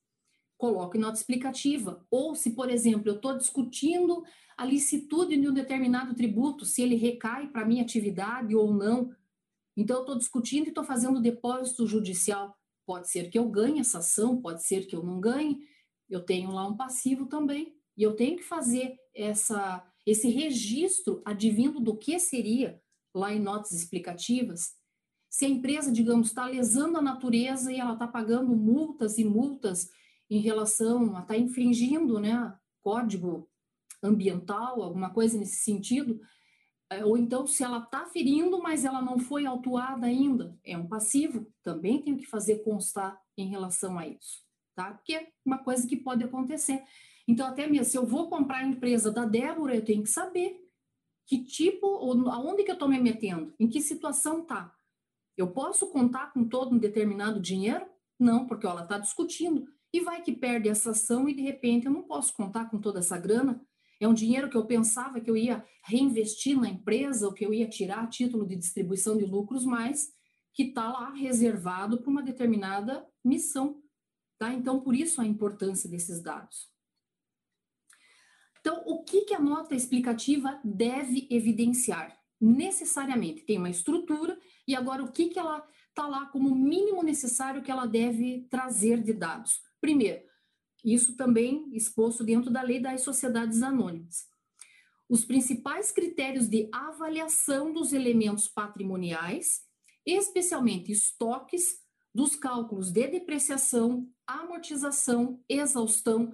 [0.62, 2.07] Coloque nota explicativa.
[2.09, 4.22] Ou se, por exemplo, eu estou discutindo
[4.57, 9.12] a licitude de um determinado tributo, se ele recai para minha atividade ou não.
[9.77, 12.57] Então, eu estou discutindo e estou fazendo depósito judicial.
[12.87, 15.59] Pode ser que eu ganhe essa ação, pode ser que eu não ganhe,
[16.09, 21.81] eu tenho lá um passivo também, e eu tenho que fazer essa, esse registro advindo
[21.81, 22.81] do que seria
[23.12, 24.77] lá em notas explicativas.
[25.29, 29.90] Se a empresa, digamos, está lesando a natureza e ela está pagando multas e multas
[30.35, 33.49] em relação a estar tá infringindo né, código
[34.03, 36.21] ambiental, alguma coisa nesse sentido,
[36.90, 40.87] é, ou então se ela está ferindo, mas ela não foi autuada ainda, é um
[40.87, 44.42] passivo, também tenho que fazer constar em relação a isso
[44.75, 44.92] tá?
[44.92, 46.83] Porque é uma coisa que pode acontecer.
[47.27, 50.61] Então, até mesmo, se eu vou comprar a empresa da Débora, eu tenho que saber
[51.27, 51.87] que tipo,
[52.31, 54.75] aonde que eu estou me metendo, em que situação tá.
[55.37, 57.87] Eu posso contar com todo um determinado dinheiro?
[58.18, 59.66] Não, porque ó, ela está discutindo.
[59.93, 63.01] E vai que perde essa ação e, de repente, eu não posso contar com toda
[63.01, 63.61] essa grana.
[64.01, 67.53] É um dinheiro que eu pensava que eu ia reinvestir na empresa, ou que eu
[67.53, 70.13] ia tirar a título de distribuição de lucros, mas
[70.55, 73.83] que está lá reservado para uma determinada missão.
[74.39, 74.53] Tá?
[74.53, 76.71] Então, por isso a importância desses dados.
[78.61, 82.17] Então, o que, que a nota explicativa deve evidenciar?
[82.41, 87.63] Necessariamente tem uma estrutura, e agora o que, que ela está lá como mínimo necessário
[87.63, 89.61] que ela deve trazer de dados?
[89.83, 90.23] Primeiro,
[90.85, 94.29] isso também exposto dentro da lei das sociedades anônimas.
[95.09, 99.62] Os principais critérios de avaliação dos elementos patrimoniais,
[100.07, 101.83] especialmente estoques,
[102.14, 106.33] dos cálculos de depreciação, amortização, exaustão,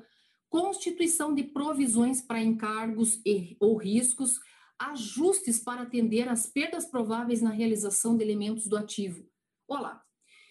[0.51, 4.39] constituição de provisões para encargos e, ou riscos,
[4.79, 9.27] ajustes para atender às perdas prováveis na realização de elementos do ativo.
[9.67, 10.05] Olá,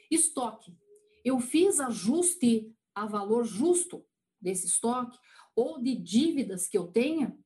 [0.09, 0.75] estoque.
[1.23, 4.03] Eu fiz ajuste a valor justo
[4.41, 5.17] desse estoque
[5.55, 7.37] ou de dívidas que eu tenha,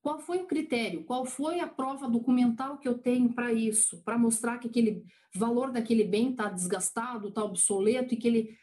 [0.00, 1.04] qual foi o critério?
[1.04, 4.02] Qual foi a prova documental que eu tenho para isso?
[4.02, 8.56] Para mostrar que aquele valor daquele bem está desgastado, está obsoleto e que ele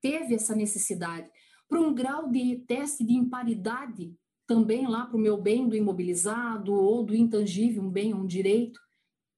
[0.00, 1.30] teve essa necessidade.
[1.68, 4.14] Para um grau de teste de imparidade
[4.46, 8.78] também lá para o meu bem do imobilizado ou do intangível, um bem, um direito,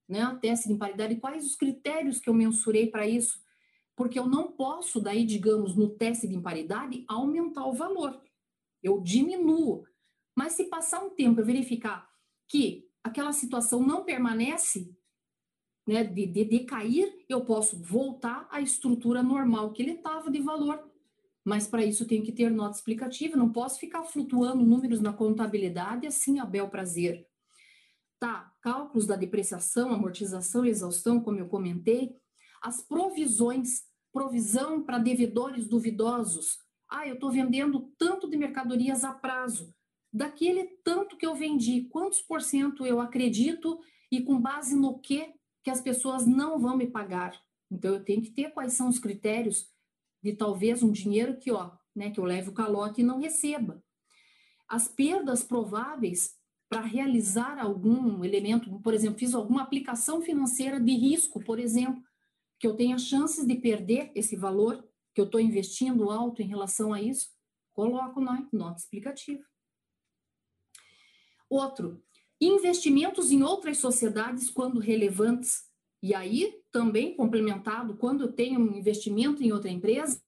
[0.07, 0.37] né?
[0.41, 1.15] Teste de imparidade.
[1.15, 3.44] Quais os critérios que eu mensurei para isso?
[3.95, 8.21] Porque eu não posso, daí, digamos, no teste de imparidade, aumentar o valor.
[8.83, 9.85] Eu diminuo.
[10.35, 12.09] Mas se passar um tempo eu verificar
[12.47, 14.93] que aquela situação não permanece,
[15.87, 20.83] né, de, de decair, eu posso voltar à estrutura normal que ele estava de valor.
[21.43, 26.07] Mas para isso tem que ter nota explicativa, não posso ficar flutuando números na contabilidade
[26.07, 27.27] assim a bel prazer.
[28.19, 32.17] Tá, cálculos da depreciação, amortização e exaustão, como eu comentei,
[32.65, 36.57] as provisões, provisão para devedores duvidosos.
[36.89, 39.71] Ah, eu estou vendendo tanto de mercadorias a prazo
[40.11, 43.79] daquele tanto que eu vendi, quantos por cento eu acredito
[44.11, 45.31] e com base no que
[45.63, 47.39] que as pessoas não vão me pagar.
[47.69, 49.69] Então eu tenho que ter quais são os critérios
[50.23, 53.83] de talvez um dinheiro que, ó, né, que eu leve o calote e não receba.
[54.67, 56.33] As perdas prováveis
[56.67, 62.01] para realizar algum elemento, por exemplo, fiz alguma aplicação financeira de risco, por exemplo,
[62.65, 66.91] que eu tenha chances de perder esse valor que eu estou investindo alto em relação
[66.91, 67.29] a isso,
[67.73, 69.45] coloco na nota explicativa.
[71.47, 72.03] Outro,
[72.41, 75.69] investimentos em outras sociedades quando relevantes.
[76.01, 80.19] E aí, também complementado, quando eu tenho um investimento em outra empresa,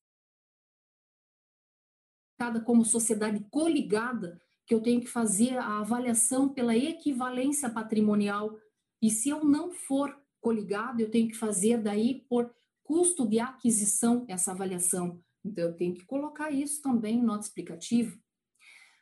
[2.63, 8.55] como sociedade coligada, que eu tenho que fazer a avaliação pela equivalência patrimonial.
[9.01, 10.15] E se eu não for
[10.47, 12.49] coligado, eu tenho que fazer daí por
[12.81, 15.21] custo de aquisição essa avaliação.
[15.43, 18.17] Então, eu tenho que colocar isso também em nota explicativa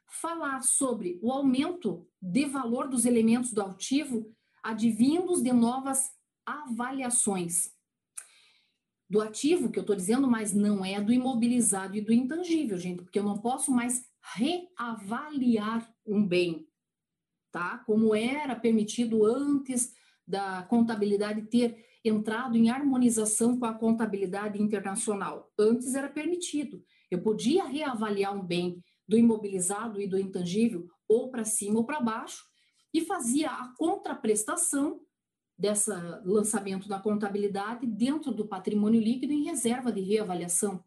[0.08, 6.10] falar sobre o aumento de valor dos elementos do ativo advindos de novas
[6.44, 7.72] avaliações.
[9.08, 13.04] Do ativo, que eu estou dizendo, mas não é do imobilizado e do intangível, gente,
[13.04, 14.04] porque eu não posso mais
[14.34, 16.68] reavaliar um bem,
[17.52, 17.78] tá?
[17.86, 19.94] Como era permitido antes
[20.28, 25.52] da contabilidade ter entrado em harmonização com a contabilidade internacional.
[25.58, 26.84] Antes era permitido.
[27.10, 32.02] Eu podia reavaliar um bem do imobilizado e do intangível, ou para cima ou para
[32.02, 32.44] baixo,
[32.94, 35.02] e fazia a contraprestação
[35.58, 35.92] desse
[36.24, 40.84] lançamento da contabilidade dentro do patrimônio líquido em reserva de reavaliação.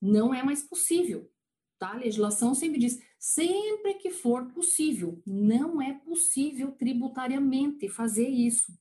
[0.00, 1.30] Não é mais possível.
[1.78, 1.92] Tá?
[1.92, 8.76] A legislação sempre diz, sempre que for possível, não é possível tributariamente fazer isso.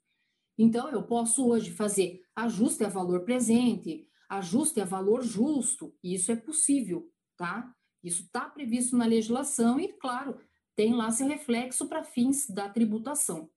[0.58, 6.36] Então, eu posso hoje fazer ajuste a valor presente, ajuste a valor justo, isso é
[6.36, 7.72] possível, tá?
[8.04, 10.40] Isso está previsto na legislação e, claro,
[10.76, 13.48] tem lá seu reflexo para fins da tributação.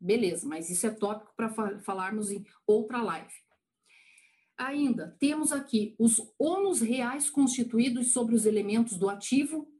[0.00, 3.34] Beleza, mas isso é tópico para falarmos em outra live.
[4.56, 9.73] Ainda temos aqui os ônus reais constituídos sobre os elementos do ativo,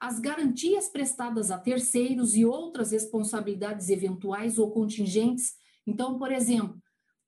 [0.00, 5.56] as garantias prestadas a terceiros e outras responsabilidades eventuais ou contingentes.
[5.86, 6.80] Então, por exemplo,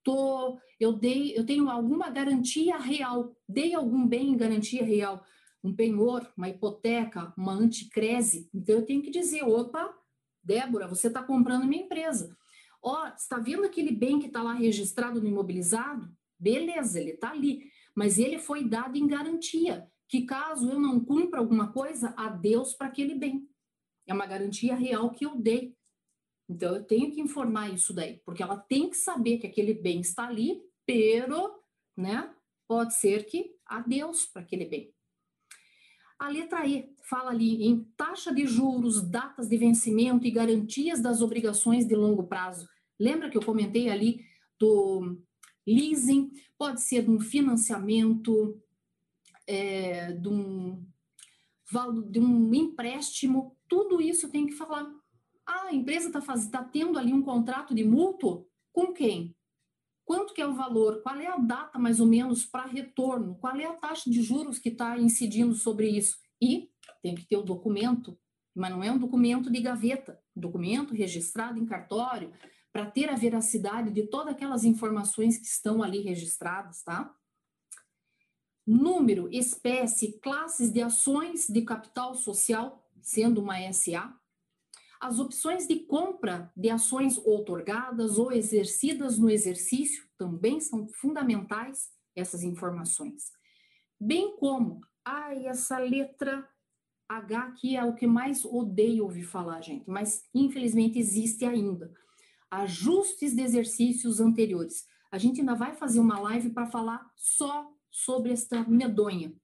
[0.03, 5.25] tô, eu dei, eu tenho alguma garantia real, dei algum bem em garantia real,
[5.63, 8.49] um penhor, uma hipoteca, uma anticrese.
[8.55, 9.95] Então eu tenho que dizer, opa,
[10.43, 12.37] Débora, você está comprando minha empresa.
[12.83, 16.11] Ó, está vendo aquele bem que está lá registrado no imobilizado?
[16.39, 21.39] Beleza, ele está ali, mas ele foi dado em garantia, que caso eu não cumpra
[21.39, 23.49] alguma coisa, adeus para aquele bem.
[24.09, 25.77] É uma garantia real que eu dei.
[26.49, 30.01] Então eu tenho que informar isso daí, porque ela tem que saber que aquele bem
[30.01, 31.63] está ali, pero,
[31.97, 32.29] né?
[32.67, 34.93] Pode ser que adeus para aquele bem.
[36.19, 41.23] A letra E fala ali em taxa de juros, datas de vencimento e garantias das
[41.23, 42.69] obrigações de longo prazo.
[42.99, 44.25] Lembra que eu comentei ali
[44.59, 45.17] do
[45.65, 46.33] leasing?
[46.59, 48.61] Pode ser um financiamento,
[49.51, 50.87] é, de, um,
[52.09, 54.89] de um empréstimo, tudo isso tem que falar.
[55.45, 58.47] Ah, a empresa está tá tendo ali um contrato de mútuo?
[58.73, 59.35] Com quem?
[60.05, 61.03] Quanto que é o valor?
[61.03, 63.35] Qual é a data, mais ou menos, para retorno?
[63.41, 66.17] Qual é a taxa de juros que está incidindo sobre isso?
[66.41, 66.71] E
[67.03, 68.17] tem que ter o documento,
[68.55, 72.33] mas não é um documento de gaveta, um documento registrado em cartório,
[72.73, 77.13] para ter a veracidade de todas aquelas informações que estão ali registradas, tá?
[78.73, 84.17] Número, espécie, classes de ações de capital social, sendo uma SA,
[85.01, 92.45] as opções de compra de ações outorgadas ou exercidas no exercício também são fundamentais essas
[92.45, 93.33] informações,
[93.99, 96.49] bem como Ai, essa letra
[97.09, 101.93] H aqui é o que mais odeio ouvir falar, gente, mas infelizmente existe ainda.
[102.49, 104.87] Ajustes de exercícios anteriores.
[105.11, 109.35] A gente ainda vai fazer uma live para falar só sobre esta medonha.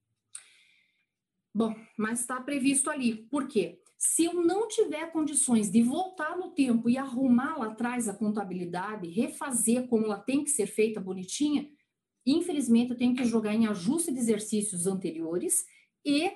[1.53, 3.15] Bom, mas está previsto ali.
[3.15, 3.81] Por quê?
[3.97, 9.09] Se eu não tiver condições de voltar no tempo e arrumar lá atrás a contabilidade,
[9.09, 11.67] refazer como ela tem que ser feita bonitinha,
[12.23, 15.65] infelizmente eu tenho que jogar em ajuste de exercícios anteriores
[16.05, 16.31] e,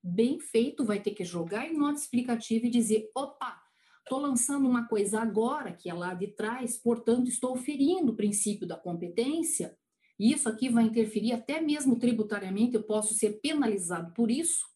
[0.00, 3.60] bem feito, vai ter que jogar em nota explicativa e dizer: opa,
[4.04, 8.68] estou lançando uma coisa agora que é lá de trás, portanto, estou ferindo o princípio
[8.68, 9.76] da competência.
[10.20, 14.66] E isso aqui vai interferir até mesmo tributariamente, eu posso ser penalizado por isso.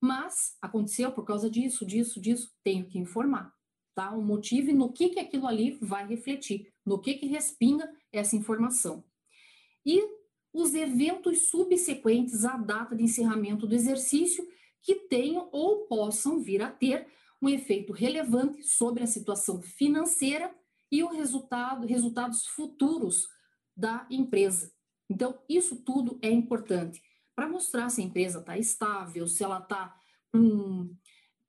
[0.00, 3.52] Mas aconteceu por causa disso, disso, disso, tenho que informar,
[3.92, 4.12] tá?
[4.12, 8.36] O motivo e no que que aquilo ali vai refletir, no que que respinga essa
[8.36, 9.02] informação.
[9.84, 10.00] E
[10.54, 14.46] os eventos subsequentes à data de encerramento do exercício
[14.80, 17.04] que tenham ou possam vir a ter
[17.42, 20.54] um efeito relevante sobre a situação financeira
[20.88, 23.26] e o resultado, resultados futuros
[23.78, 24.72] da empresa.
[25.08, 27.00] Então, isso tudo é importante
[27.34, 29.96] para mostrar se a empresa está estável, se ela está
[30.32, 30.92] com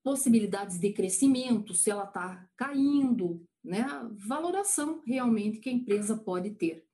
[0.03, 3.85] possibilidades de crescimento, se ela está caindo, né?
[4.27, 6.87] Valoração realmente que a empresa pode ter.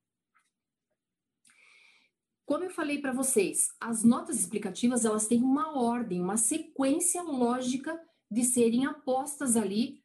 [2.46, 8.00] Como eu falei para vocês, as notas explicativas elas têm uma ordem, uma sequência lógica
[8.30, 10.02] de serem apostas ali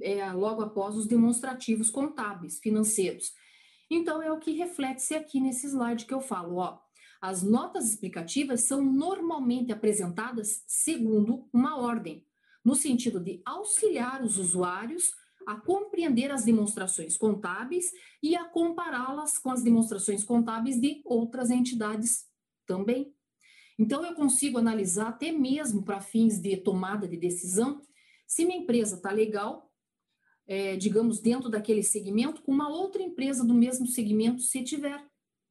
[0.00, 3.32] é, logo após os demonstrativos contábeis, financeiros.
[3.90, 6.78] Então é o que reflete-se aqui nesse slide que eu falo, ó.
[7.20, 12.26] As notas explicativas são normalmente apresentadas segundo uma ordem,
[12.64, 15.14] no sentido de auxiliar os usuários
[15.46, 22.26] a compreender as demonstrações contábeis e a compará-las com as demonstrações contábeis de outras entidades
[22.66, 23.14] também.
[23.78, 27.80] Então, eu consigo analisar até mesmo para fins de tomada de decisão
[28.26, 29.65] se minha empresa está legal,
[30.46, 35.04] é, digamos, dentro daquele segmento, com uma outra empresa do mesmo segmento, se tiver.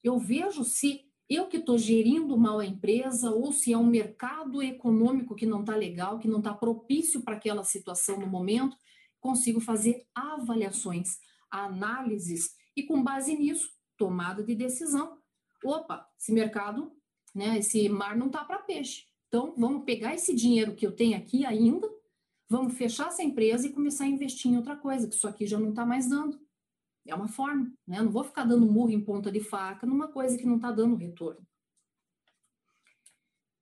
[0.03, 4.61] Eu vejo se eu que estou gerindo mal a empresa ou se é um mercado
[4.61, 8.77] econômico que não está legal, que não está propício para aquela situação no momento,
[9.19, 11.17] consigo fazer avaliações,
[11.49, 15.17] análises e com base nisso, tomada de decisão.
[15.63, 16.91] Opa, esse mercado,
[17.33, 19.05] né, esse mar não está para peixe.
[19.27, 21.89] Então, vamos pegar esse dinheiro que eu tenho aqui ainda,
[22.49, 25.59] vamos fechar essa empresa e começar a investir em outra coisa, que isso aqui já
[25.59, 26.39] não está mais dando.
[27.07, 28.01] É uma forma, né?
[28.01, 30.95] Não vou ficar dando murro em ponta de faca numa coisa que não está dando
[30.95, 31.45] retorno.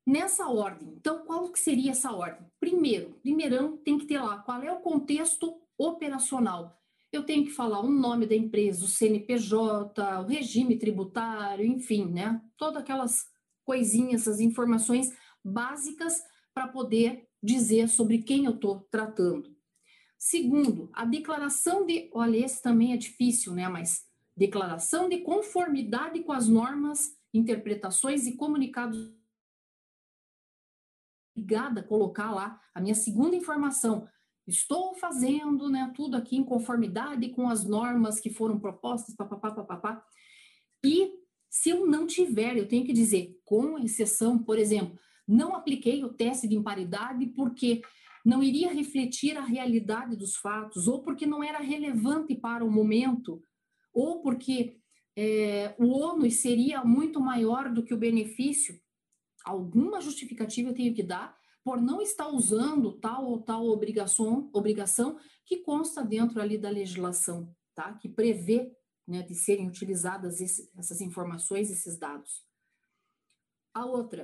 [0.05, 2.45] Nessa ordem, então, qual que seria essa ordem?
[2.59, 6.77] Primeiro, primeirão tem que ter lá qual é o contexto operacional.
[7.11, 12.41] Eu tenho que falar o nome da empresa, o CNPJ, o regime tributário, enfim, né?
[12.57, 13.25] Todas aquelas
[13.63, 15.09] coisinhas, essas informações
[15.43, 16.21] básicas
[16.53, 19.53] para poder dizer sobre quem eu estou tratando.
[20.17, 23.67] Segundo, a declaração de, olha, esse também é difícil, né?
[23.67, 29.11] Mas declaração de conformidade com as normas, interpretações e comunicados.
[31.35, 34.07] Obrigada a colocar lá a minha segunda informação.
[34.47, 40.05] Estou fazendo, né, tudo aqui em conformidade com as normas que foram propostas, papapá, papapá.
[40.83, 41.13] E
[41.49, 44.97] se eu não tiver, eu tenho que dizer, com exceção, por exemplo,
[45.27, 47.81] não apliquei o teste de imparidade porque
[48.25, 53.43] não iria refletir a realidade dos fatos, ou porque não era relevante para o momento,
[53.93, 54.77] ou porque
[55.15, 58.81] é, o ônus seria muito maior do que o benefício,
[59.45, 65.17] alguma justificativa eu tenho que dar por não estar usando tal ou tal obrigação, obrigação
[65.45, 67.93] que consta dentro ali da legislação, tá?
[67.93, 68.75] Que prevê
[69.07, 72.45] né, de serem utilizadas esse, essas informações, esses dados.
[73.73, 74.23] A outra,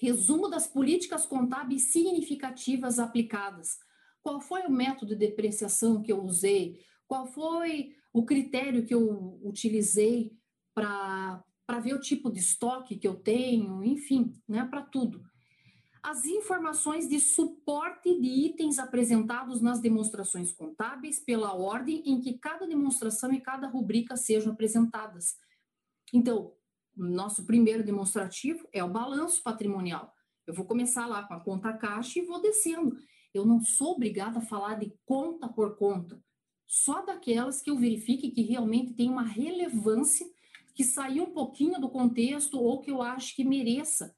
[0.00, 3.78] Resumo das políticas contábeis significativas aplicadas.
[4.22, 6.80] Qual foi o método de depreciação que eu usei?
[7.06, 10.32] Qual foi o critério que eu utilizei
[10.72, 11.42] para
[11.82, 13.82] ver o tipo de estoque que eu tenho?
[13.82, 15.20] Enfim, né, para tudo.
[16.00, 22.68] As informações de suporte de itens apresentados nas demonstrações contábeis pela ordem em que cada
[22.68, 25.36] demonstração e cada rubrica sejam apresentadas.
[26.14, 26.54] Então,
[26.98, 30.12] nosso primeiro demonstrativo é o balanço patrimonial.
[30.46, 32.96] Eu vou começar lá com a conta caixa e vou descendo.
[33.32, 36.20] Eu não sou obrigada a falar de conta por conta,
[36.66, 40.26] só daquelas que eu verifique que realmente tem uma relevância,
[40.74, 44.14] que saiu um pouquinho do contexto ou que eu acho que mereça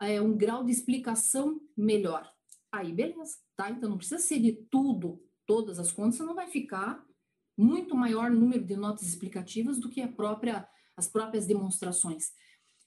[0.00, 2.30] é, um grau de explicação melhor.
[2.70, 3.70] Aí, beleza, tá?
[3.70, 7.04] Então não precisa ser de tudo, todas as contas, não vai ficar
[7.56, 10.68] muito maior número de notas explicativas do que a própria
[10.98, 12.32] as próprias demonstrações.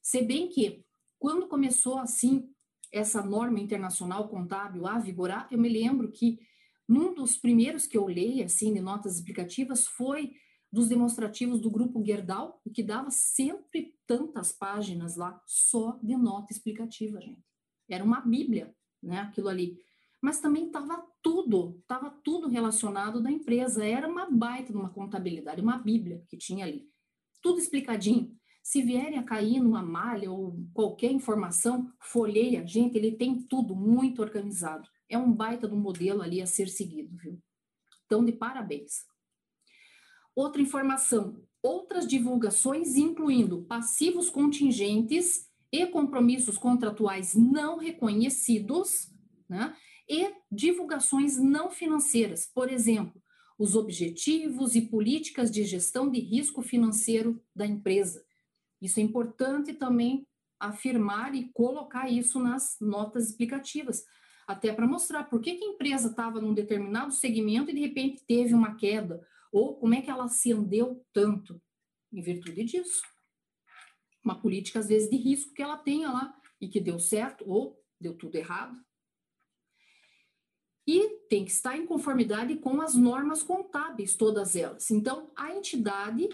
[0.02, 0.84] Se bem que
[1.22, 2.50] Quando começou assim
[2.92, 6.40] essa norma internacional contábil a vigorar, eu me lembro que
[6.88, 10.34] num dos primeiros que eu li, assim, de notas explicativas, foi
[10.72, 17.22] dos demonstrativos do grupo Gerdau, que dava sempre tantas páginas lá, só de nota explicativa,
[17.22, 17.46] gente.
[17.88, 19.80] Era uma bíblia, né, aquilo ali.
[20.22, 25.62] Mas também estava tudo, estava tudo relacionado da empresa, era uma baita de uma contabilidade,
[25.62, 26.91] uma bíblia que tinha ali.
[27.42, 28.36] Tudo explicadinho.
[28.64, 34.22] Se vierem a cair numa malha ou qualquer informação, folheia, gente, ele tem tudo muito
[34.22, 34.88] organizado.
[35.10, 37.42] É um baita do modelo ali a ser seguido, viu?
[38.06, 39.06] Então, de parabéns.
[40.36, 49.12] Outra informação, outras divulgações, incluindo passivos contingentes e compromissos contratuais não reconhecidos,
[49.50, 49.76] né?
[50.10, 53.21] E divulgações não financeiras, por exemplo,
[53.62, 58.26] os objetivos e políticas de gestão de risco financeiro da empresa,
[58.82, 60.26] isso é importante também
[60.60, 64.04] afirmar e colocar isso nas notas explicativas,
[64.48, 68.26] até para mostrar por que, que a empresa estava num determinado segmento e de repente
[68.26, 71.62] teve uma queda, ou como é que ela ascendeu tanto,
[72.12, 73.04] em virtude disso.
[74.26, 77.80] Uma política, às vezes, de risco que ela tenha lá e que deu certo ou
[78.00, 78.76] deu tudo errado.
[80.88, 84.90] E tem que estar em conformidade com as normas contábeis, todas elas.
[84.90, 86.28] Então, a entidade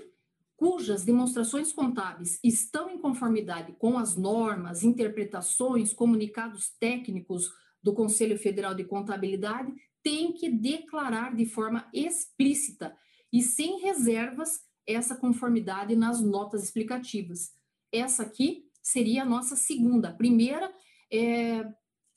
[0.58, 8.74] cujas demonstrações contábeis estão em conformidade com as normas, interpretações, comunicados técnicos do Conselho Federal
[8.74, 9.72] de Contabilidade,
[10.02, 12.95] tem que declarar de forma explícita
[13.32, 17.52] e sem reservas essa conformidade nas notas explicativas.
[17.91, 20.10] Essa aqui seria a nossa segunda.
[20.10, 20.72] A primeira
[21.12, 21.66] é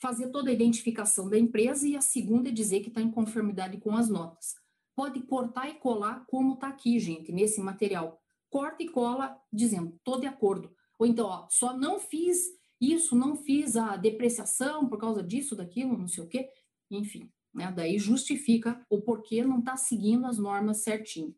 [0.00, 3.78] fazer toda a identificação da empresa e a segunda é dizer que está em conformidade
[3.78, 4.54] com as notas.
[4.96, 8.20] Pode cortar e colar como está aqui, gente, nesse material
[8.50, 10.74] corta e cola dizendo, estou de acordo.
[10.98, 12.38] Ou então, ó, só não fiz
[12.80, 16.50] isso, não fiz a depreciação por causa disso, daquilo, não sei o quê.
[16.90, 17.72] Enfim, né?
[17.74, 21.34] daí justifica o porquê não está seguindo as normas certinho.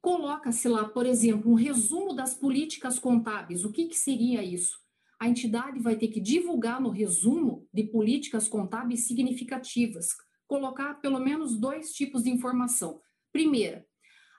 [0.00, 3.64] Coloca-se lá, por exemplo, um resumo das políticas contábeis.
[3.64, 4.83] O que, que seria isso?
[5.24, 10.08] A entidade vai ter que divulgar no resumo de políticas contábeis significativas,
[10.46, 13.00] colocar pelo menos dois tipos de informação.
[13.32, 13.86] Primeira,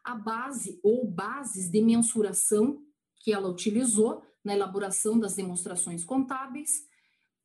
[0.04, 2.84] a base ou bases de mensuração
[3.20, 6.84] que ela utilizou na elaboração das demonstrações contábeis,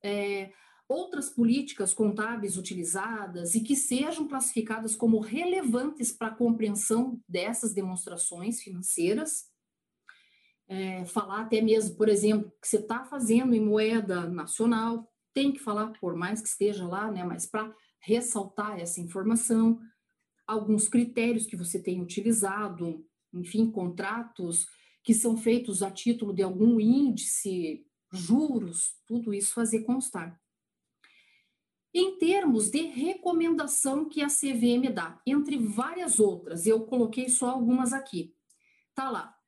[0.04, 0.52] é,
[0.86, 8.60] outras políticas contábeis utilizadas e que sejam classificadas como relevantes para a compreensão dessas demonstrações
[8.60, 9.49] financeiras.
[10.72, 15.58] É, falar até mesmo, por exemplo, que você está fazendo em moeda nacional, tem que
[15.58, 19.80] falar, por mais que esteja lá, né, mas para ressaltar essa informação
[20.46, 24.66] alguns critérios que você tem utilizado, enfim, contratos
[25.02, 30.40] que são feitos a título de algum índice, juros, tudo isso fazer constar.
[31.94, 37.92] Em termos de recomendação que a CVM dá, entre várias outras, eu coloquei só algumas
[37.92, 38.34] aqui.
[38.94, 39.39] Tá lá.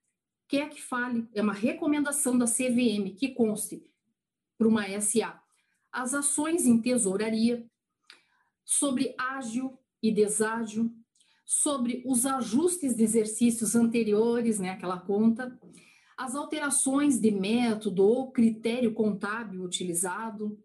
[0.52, 1.26] Quer que fale?
[1.32, 3.82] É uma recomendação da CVM que conste
[4.58, 5.40] para uma SA
[5.90, 7.66] as ações em tesouraria,
[8.62, 10.94] sobre ágil e deságio,
[11.42, 15.58] sobre os ajustes de exercícios anteriores, né, aquela conta,
[16.18, 20.62] as alterações de método ou critério contábil utilizado,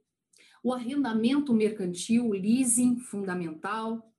[0.61, 4.13] o arrendamento mercantil, leasing fundamental,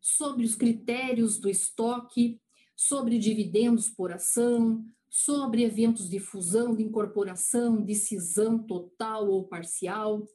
[0.00, 2.40] sobre os critérios do estoque,
[2.74, 4.82] sobre dividendos por ação,
[5.12, 10.26] sobre eventos de fusão, de incorporação, de cisão total ou parcial,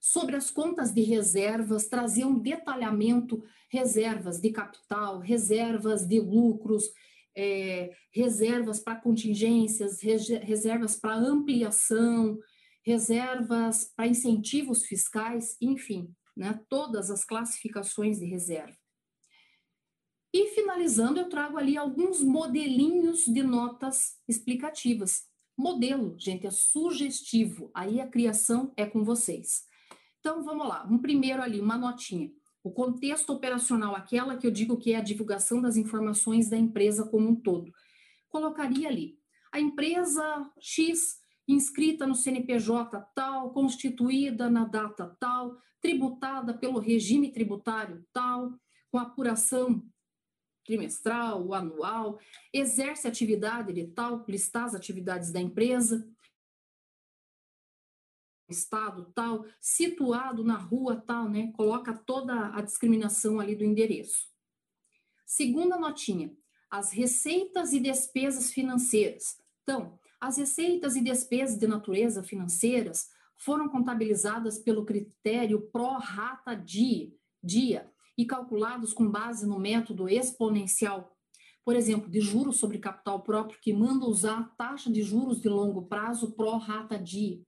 [0.00, 6.84] sobre as contas de reservas, trazer um detalhamento, reservas de capital, reservas de lucros,
[7.36, 12.38] é, reservas para contingências, reservas para ampliação,
[12.82, 18.78] reservas para incentivos fiscais, enfim, né, todas as classificações de reserva.
[20.32, 25.26] E finalizando, eu trago ali alguns modelinhos de notas explicativas.
[25.56, 29.64] Modelo, gente, é sugestivo, aí a criação é com vocês.
[30.20, 30.86] Então, vamos lá.
[30.88, 32.30] Um primeiro ali, uma notinha.
[32.62, 37.08] O contexto operacional, aquela que eu digo que é a divulgação das informações da empresa
[37.08, 37.72] como um todo.
[38.28, 39.18] Colocaria ali.
[39.50, 41.18] A empresa X
[41.48, 48.52] inscrita no CNPJ tal, constituída na data tal, tributada pelo regime tributário tal,
[48.90, 49.82] com apuração
[50.68, 52.20] trimestral, anual,
[52.52, 56.06] exerce atividade de tal, listar as atividades da empresa,
[58.46, 61.50] estado tal, situado na rua tal, né?
[61.52, 64.28] Coloca toda a discriminação ali do endereço.
[65.24, 66.36] Segunda notinha,
[66.70, 69.38] as receitas e despesas financeiras.
[69.62, 77.12] Então, As receitas e despesas de natureza financeiras foram contabilizadas pelo critério pro rata dia,
[77.42, 77.88] dia
[78.18, 81.16] e calculados com base no método exponencial.
[81.64, 85.86] Por exemplo, de juros sobre capital próprio, que manda usar taxa de juros de longo
[85.86, 87.40] prazo pro rata dia.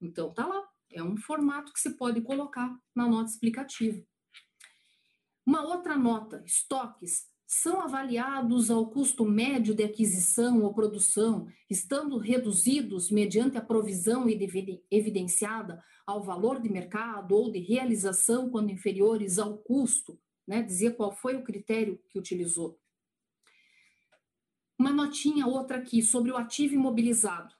[0.00, 0.66] Então, tá lá.
[0.90, 4.02] É um formato que se pode colocar na nota explicativa.
[5.44, 13.10] Uma outra nota, estoques, são avaliados ao custo médio de aquisição ou produção, estando reduzidos
[13.10, 14.26] mediante a provisão
[14.90, 20.60] evidenciada ao valor de mercado ou de realização quando inferiores ao custo, né?
[20.60, 22.80] dizer qual foi o critério que utilizou.
[24.78, 27.54] Uma notinha outra aqui sobre o ativo imobilizado.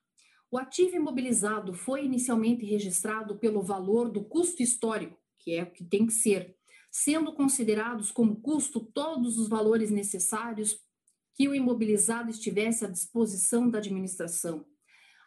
[0.51, 5.85] O ativo imobilizado foi inicialmente registrado pelo valor do custo histórico, que é o que
[5.85, 6.57] tem que ser,
[6.97, 10.81] sendo considerados como custo todos os valores necessários
[11.35, 14.65] que o imobilizado estivesse à disposição da administração.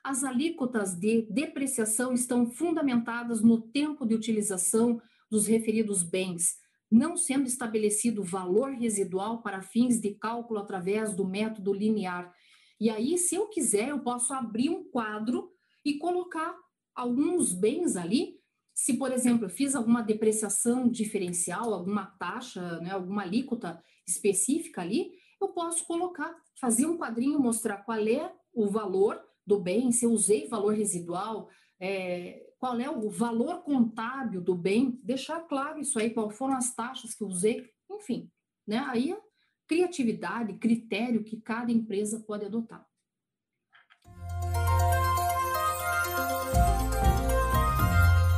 [0.03, 4.99] As alíquotas de depreciação estão fundamentadas no tempo de utilização
[5.29, 6.55] dos referidos bens,
[6.89, 12.33] não sendo estabelecido valor residual para fins de cálculo através do método linear.
[12.79, 15.51] E aí, se eu quiser, eu posso abrir um quadro
[15.85, 16.57] e colocar
[16.95, 18.38] alguns bens ali
[18.79, 25.11] se, por exemplo, eu fiz alguma depreciação diferencial, alguma taxa, né, alguma alíquota específica ali,
[25.41, 30.11] eu posso colocar, fazer um quadrinho, mostrar qual é o valor do bem, se eu
[30.11, 36.11] usei valor residual, é, qual é o valor contábil do bem, deixar claro isso aí,
[36.11, 38.31] quais foram as taxas que eu usei, enfim,
[38.65, 38.77] né?
[38.87, 39.13] Aí
[39.67, 42.88] criatividade, critério que cada empresa pode adotar.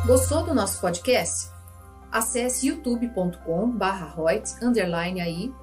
[0.06, 1.52] Gostou do nosso podcast?
[2.12, 5.54] Acesse youtube.com/royt_aí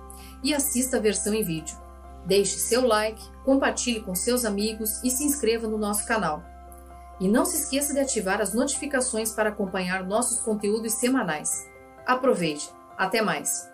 [0.44, 1.76] e assista a versão em vídeo.
[2.24, 6.44] Deixe seu like, compartilhe com seus amigos e se inscreva no nosso canal.
[7.18, 11.68] E não se esqueça de ativar as notificações para acompanhar nossos conteúdos semanais.
[12.06, 12.70] Aproveite!
[12.96, 13.68] Até mais!